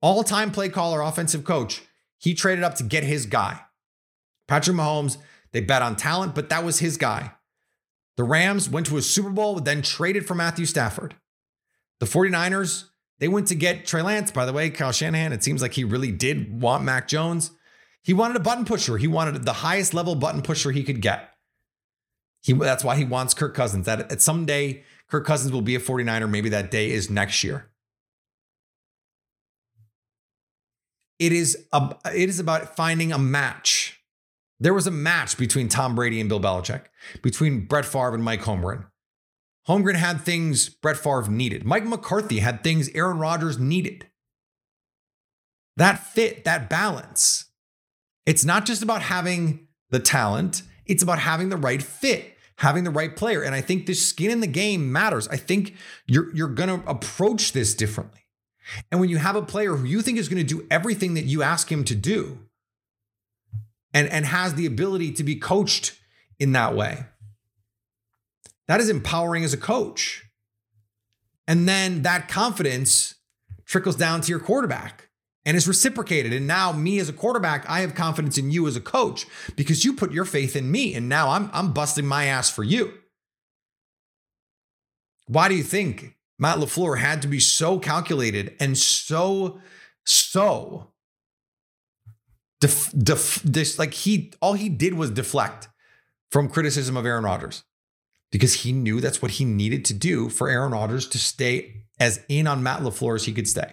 all 0.00 0.22
time 0.22 0.50
play 0.50 0.68
caller, 0.68 1.02
offensive 1.02 1.44
coach, 1.44 1.82
he 2.18 2.34
traded 2.34 2.64
up 2.64 2.76
to 2.76 2.84
get 2.84 3.04
his 3.04 3.26
guy. 3.26 3.60
Patrick 4.48 4.76
Mahomes, 4.76 5.18
they 5.52 5.60
bet 5.60 5.82
on 5.82 5.96
talent, 5.96 6.34
but 6.34 6.48
that 6.48 6.64
was 6.64 6.78
his 6.78 6.96
guy. 6.96 7.32
The 8.16 8.24
Rams 8.24 8.70
went 8.70 8.86
to 8.86 8.96
a 8.96 9.02
Super 9.02 9.28
Bowl, 9.28 9.56
then 9.56 9.82
traded 9.82 10.24
for 10.26 10.34
Matthew 10.34 10.64
Stafford. 10.64 11.16
The 12.00 12.06
49ers, 12.06 12.84
they 13.18 13.28
went 13.28 13.48
to 13.48 13.54
get 13.54 13.86
Trey 13.86 14.02
Lance, 14.02 14.30
by 14.30 14.44
the 14.44 14.52
way, 14.52 14.70
Kyle 14.70 14.92
Shanahan. 14.92 15.32
It 15.32 15.42
seems 15.42 15.62
like 15.62 15.72
he 15.72 15.84
really 15.84 16.12
did 16.12 16.60
want 16.60 16.84
Mac 16.84 17.08
Jones. 17.08 17.52
He 18.02 18.12
wanted 18.12 18.36
a 18.36 18.40
button 18.40 18.64
pusher. 18.64 18.98
He 18.98 19.08
wanted 19.08 19.44
the 19.44 19.52
highest 19.52 19.94
level 19.94 20.14
button 20.14 20.42
pusher 20.42 20.70
he 20.70 20.84
could 20.84 21.00
get. 21.00 21.30
He, 22.42 22.52
that's 22.52 22.84
why 22.84 22.96
he 22.96 23.04
wants 23.04 23.34
Kirk 23.34 23.54
Cousins. 23.54 23.86
That 23.86 24.12
at 24.12 24.22
someday 24.22 24.84
Kirk 25.08 25.26
Cousins 25.26 25.52
will 25.52 25.62
be 25.62 25.74
a 25.74 25.80
49er. 25.80 26.30
Maybe 26.30 26.48
that 26.50 26.70
day 26.70 26.90
is 26.90 27.10
next 27.10 27.42
year. 27.42 27.70
It 31.18 31.32
is 31.32 31.66
a, 31.72 31.96
it 32.14 32.28
is 32.28 32.38
about 32.38 32.76
finding 32.76 33.10
a 33.10 33.18
match. 33.18 34.00
There 34.60 34.74
was 34.74 34.86
a 34.86 34.90
match 34.90 35.36
between 35.36 35.68
Tom 35.68 35.94
Brady 35.94 36.20
and 36.20 36.28
Bill 36.28 36.40
Belichick, 36.40 36.82
between 37.22 37.66
Brett 37.66 37.84
Favre 37.84 38.14
and 38.14 38.22
Mike 38.22 38.42
Holmgren. 38.42 38.86
Holmgren 39.68 39.96
had 39.96 40.20
things 40.20 40.68
Brett 40.68 40.96
Favre 40.96 41.28
needed. 41.28 41.64
Mike 41.64 41.84
McCarthy 41.84 42.38
had 42.38 42.62
things 42.62 42.88
Aaron 42.94 43.18
Rodgers 43.18 43.58
needed. 43.58 44.06
That 45.76 45.98
fit, 45.98 46.44
that 46.44 46.70
balance. 46.70 47.46
It's 48.24 48.44
not 48.44 48.64
just 48.64 48.82
about 48.82 49.02
having 49.02 49.66
the 49.90 49.98
talent, 49.98 50.62
it's 50.86 51.02
about 51.02 51.18
having 51.18 51.48
the 51.48 51.56
right 51.56 51.82
fit, 51.82 52.36
having 52.58 52.84
the 52.84 52.90
right 52.90 53.14
player. 53.14 53.42
And 53.42 53.54
I 53.54 53.60
think 53.60 53.86
the 53.86 53.94
skin 53.94 54.30
in 54.30 54.40
the 54.40 54.46
game 54.46 54.90
matters. 54.90 55.28
I 55.28 55.36
think 55.36 55.74
you're, 56.06 56.34
you're 56.34 56.48
going 56.48 56.68
to 56.68 56.88
approach 56.88 57.52
this 57.52 57.74
differently. 57.74 58.20
And 58.90 59.00
when 59.00 59.10
you 59.10 59.18
have 59.18 59.36
a 59.36 59.42
player 59.42 59.76
who 59.76 59.84
you 59.84 60.02
think 60.02 60.18
is 60.18 60.28
going 60.28 60.44
to 60.44 60.54
do 60.54 60.66
everything 60.70 61.14
that 61.14 61.24
you 61.24 61.42
ask 61.42 61.70
him 61.70 61.84
to 61.84 61.94
do 61.94 62.40
and, 63.92 64.08
and 64.08 64.26
has 64.26 64.54
the 64.54 64.66
ability 64.66 65.12
to 65.12 65.24
be 65.24 65.36
coached 65.36 65.96
in 66.38 66.52
that 66.52 66.74
way, 66.74 67.04
that 68.68 68.80
is 68.80 68.88
empowering 68.88 69.44
as 69.44 69.52
a 69.52 69.58
coach. 69.58 70.24
And 71.46 71.68
then 71.68 72.02
that 72.02 72.28
confidence 72.28 73.14
trickles 73.64 73.96
down 73.96 74.20
to 74.22 74.30
your 74.30 74.40
quarterback 74.40 75.08
and 75.44 75.56
is 75.56 75.68
reciprocated. 75.68 76.32
And 76.32 76.46
now, 76.46 76.72
me 76.72 76.98
as 76.98 77.08
a 77.08 77.12
quarterback, 77.12 77.68
I 77.68 77.80
have 77.80 77.94
confidence 77.94 78.36
in 78.36 78.50
you 78.50 78.66
as 78.66 78.76
a 78.76 78.80
coach 78.80 79.26
because 79.54 79.84
you 79.84 79.92
put 79.92 80.12
your 80.12 80.24
faith 80.24 80.56
in 80.56 80.70
me. 80.70 80.94
And 80.94 81.08
now 81.08 81.30
I'm, 81.30 81.48
I'm 81.52 81.72
busting 81.72 82.06
my 82.06 82.24
ass 82.24 82.50
for 82.50 82.64
you. 82.64 82.92
Why 85.28 85.48
do 85.48 85.54
you 85.54 85.62
think 85.62 86.16
Matt 86.38 86.58
LaFleur 86.58 86.98
had 86.98 87.22
to 87.22 87.28
be 87.28 87.40
so 87.40 87.78
calculated 87.78 88.54
and 88.58 88.76
so, 88.76 89.60
so 90.04 90.88
def, 92.60 92.92
def, 92.96 93.40
this, 93.42 93.78
like 93.78 93.94
he, 93.94 94.32
all 94.40 94.54
he 94.54 94.68
did 94.68 94.94
was 94.94 95.10
deflect 95.10 95.68
from 96.30 96.48
criticism 96.48 96.96
of 96.96 97.06
Aaron 97.06 97.24
Rodgers 97.24 97.62
because 98.30 98.62
he 98.62 98.72
knew 98.72 99.00
that's 99.00 99.22
what 99.22 99.32
he 99.32 99.44
needed 99.44 99.84
to 99.86 99.94
do 99.94 100.28
for 100.28 100.48
Aaron 100.48 100.72
Rodgers 100.72 101.06
to 101.08 101.18
stay 101.18 101.84
as 101.98 102.24
in 102.28 102.46
on 102.46 102.62
Matt 102.62 102.80
LaFleur 102.80 103.16
as 103.16 103.24
he 103.24 103.32
could 103.32 103.48
stay. 103.48 103.72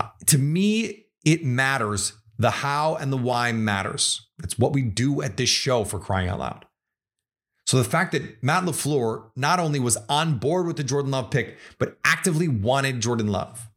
Uh, 0.00 0.08
to 0.26 0.38
me, 0.38 1.06
it 1.24 1.44
matters. 1.44 2.14
The 2.38 2.50
how 2.50 2.96
and 2.96 3.12
the 3.12 3.16
why 3.16 3.52
matters. 3.52 4.28
That's 4.38 4.58
what 4.58 4.72
we 4.72 4.82
do 4.82 5.22
at 5.22 5.36
this 5.36 5.48
show 5.48 5.84
for 5.84 5.98
crying 5.98 6.28
out 6.28 6.40
loud. 6.40 6.66
So 7.66 7.78
the 7.78 7.84
fact 7.84 8.12
that 8.12 8.42
Matt 8.42 8.64
LaFleur 8.64 9.30
not 9.36 9.60
only 9.60 9.78
was 9.78 9.96
on 10.08 10.38
board 10.38 10.66
with 10.66 10.76
the 10.76 10.84
Jordan 10.84 11.12
Love 11.12 11.30
pick, 11.30 11.56
but 11.78 11.96
actively 12.04 12.48
wanted 12.48 13.00
Jordan 13.00 13.28
Love. 13.28 13.68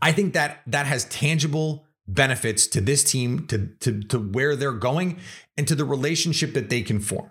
I 0.00 0.12
think 0.12 0.34
that 0.34 0.60
that 0.66 0.86
has 0.86 1.06
tangible 1.06 1.86
benefits 2.08 2.66
to 2.68 2.80
this 2.80 3.04
team, 3.04 3.46
to, 3.46 3.68
to, 3.80 4.00
to 4.04 4.18
where 4.18 4.56
they're 4.56 4.72
going, 4.72 5.18
and 5.56 5.68
to 5.68 5.74
the 5.74 5.84
relationship 5.84 6.54
that 6.54 6.70
they 6.70 6.82
can 6.82 6.98
form. 6.98 7.30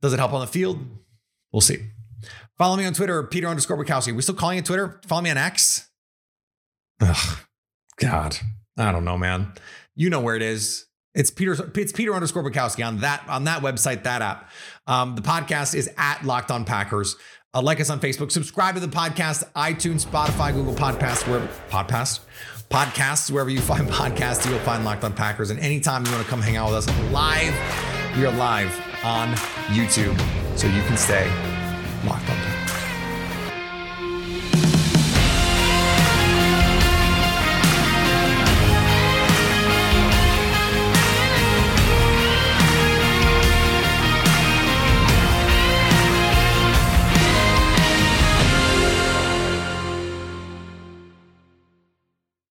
Does 0.00 0.12
it 0.12 0.18
help 0.18 0.32
on 0.32 0.40
the 0.40 0.46
field? 0.46 0.78
We'll 1.52 1.60
see. 1.60 1.78
Follow 2.56 2.76
me 2.76 2.86
on 2.86 2.94
Twitter, 2.94 3.22
Peter 3.24 3.48
underscore 3.48 3.82
Bukowski. 3.82 4.14
We 4.14 4.22
still 4.22 4.34
calling 4.34 4.58
it 4.58 4.64
Twitter? 4.64 5.00
Follow 5.06 5.22
me 5.22 5.30
on 5.30 5.36
X. 5.36 5.90
Ugh, 7.00 7.38
God, 7.98 8.38
I 8.78 8.92
don't 8.92 9.04
know, 9.04 9.18
man. 9.18 9.52
You 9.94 10.08
know 10.08 10.20
where 10.20 10.36
it 10.36 10.42
is. 10.42 10.86
It's 11.14 11.30
Peter. 11.30 11.56
It's 11.74 11.92
Peter 11.92 12.14
underscore 12.14 12.44
Bukowski 12.44 12.86
on 12.86 12.98
that 12.98 13.26
on 13.26 13.44
that 13.44 13.62
website, 13.62 14.02
that 14.02 14.20
app. 14.20 14.50
Um, 14.86 15.14
the 15.16 15.22
podcast 15.22 15.74
is 15.74 15.90
at 15.96 16.24
Locked 16.24 16.50
On 16.50 16.66
Packers. 16.66 17.16
Uh, 17.56 17.62
like 17.62 17.80
us 17.80 17.88
on 17.88 17.98
Facebook. 17.98 18.30
Subscribe 18.30 18.74
to 18.74 18.80
the 18.80 18.86
podcast, 18.86 19.42
iTunes, 19.54 20.04
Spotify, 20.04 20.52
Google 20.52 20.74
Podcasts, 20.74 21.26
wherever 21.26 21.48
podcast 21.70 22.20
podcasts, 22.68 23.30
wherever 23.30 23.48
you 23.48 23.60
find 23.60 23.88
podcasts, 23.88 24.48
you'll 24.48 24.58
find 24.58 24.84
Locked 24.84 25.04
On 25.04 25.12
Packers. 25.14 25.50
And 25.50 25.58
anytime 25.60 26.04
you 26.04 26.12
want 26.12 26.22
to 26.22 26.28
come 26.28 26.42
hang 26.42 26.56
out 26.56 26.70
with 26.70 26.86
us 26.86 27.12
live, 27.12 27.54
we 28.18 28.26
are 28.26 28.32
live 28.32 28.68
on 29.02 29.32
YouTube, 29.68 30.18
so 30.58 30.66
you 30.66 30.82
can 30.82 30.98
stay 30.98 31.26
locked 32.04 32.28
on. 32.28 32.55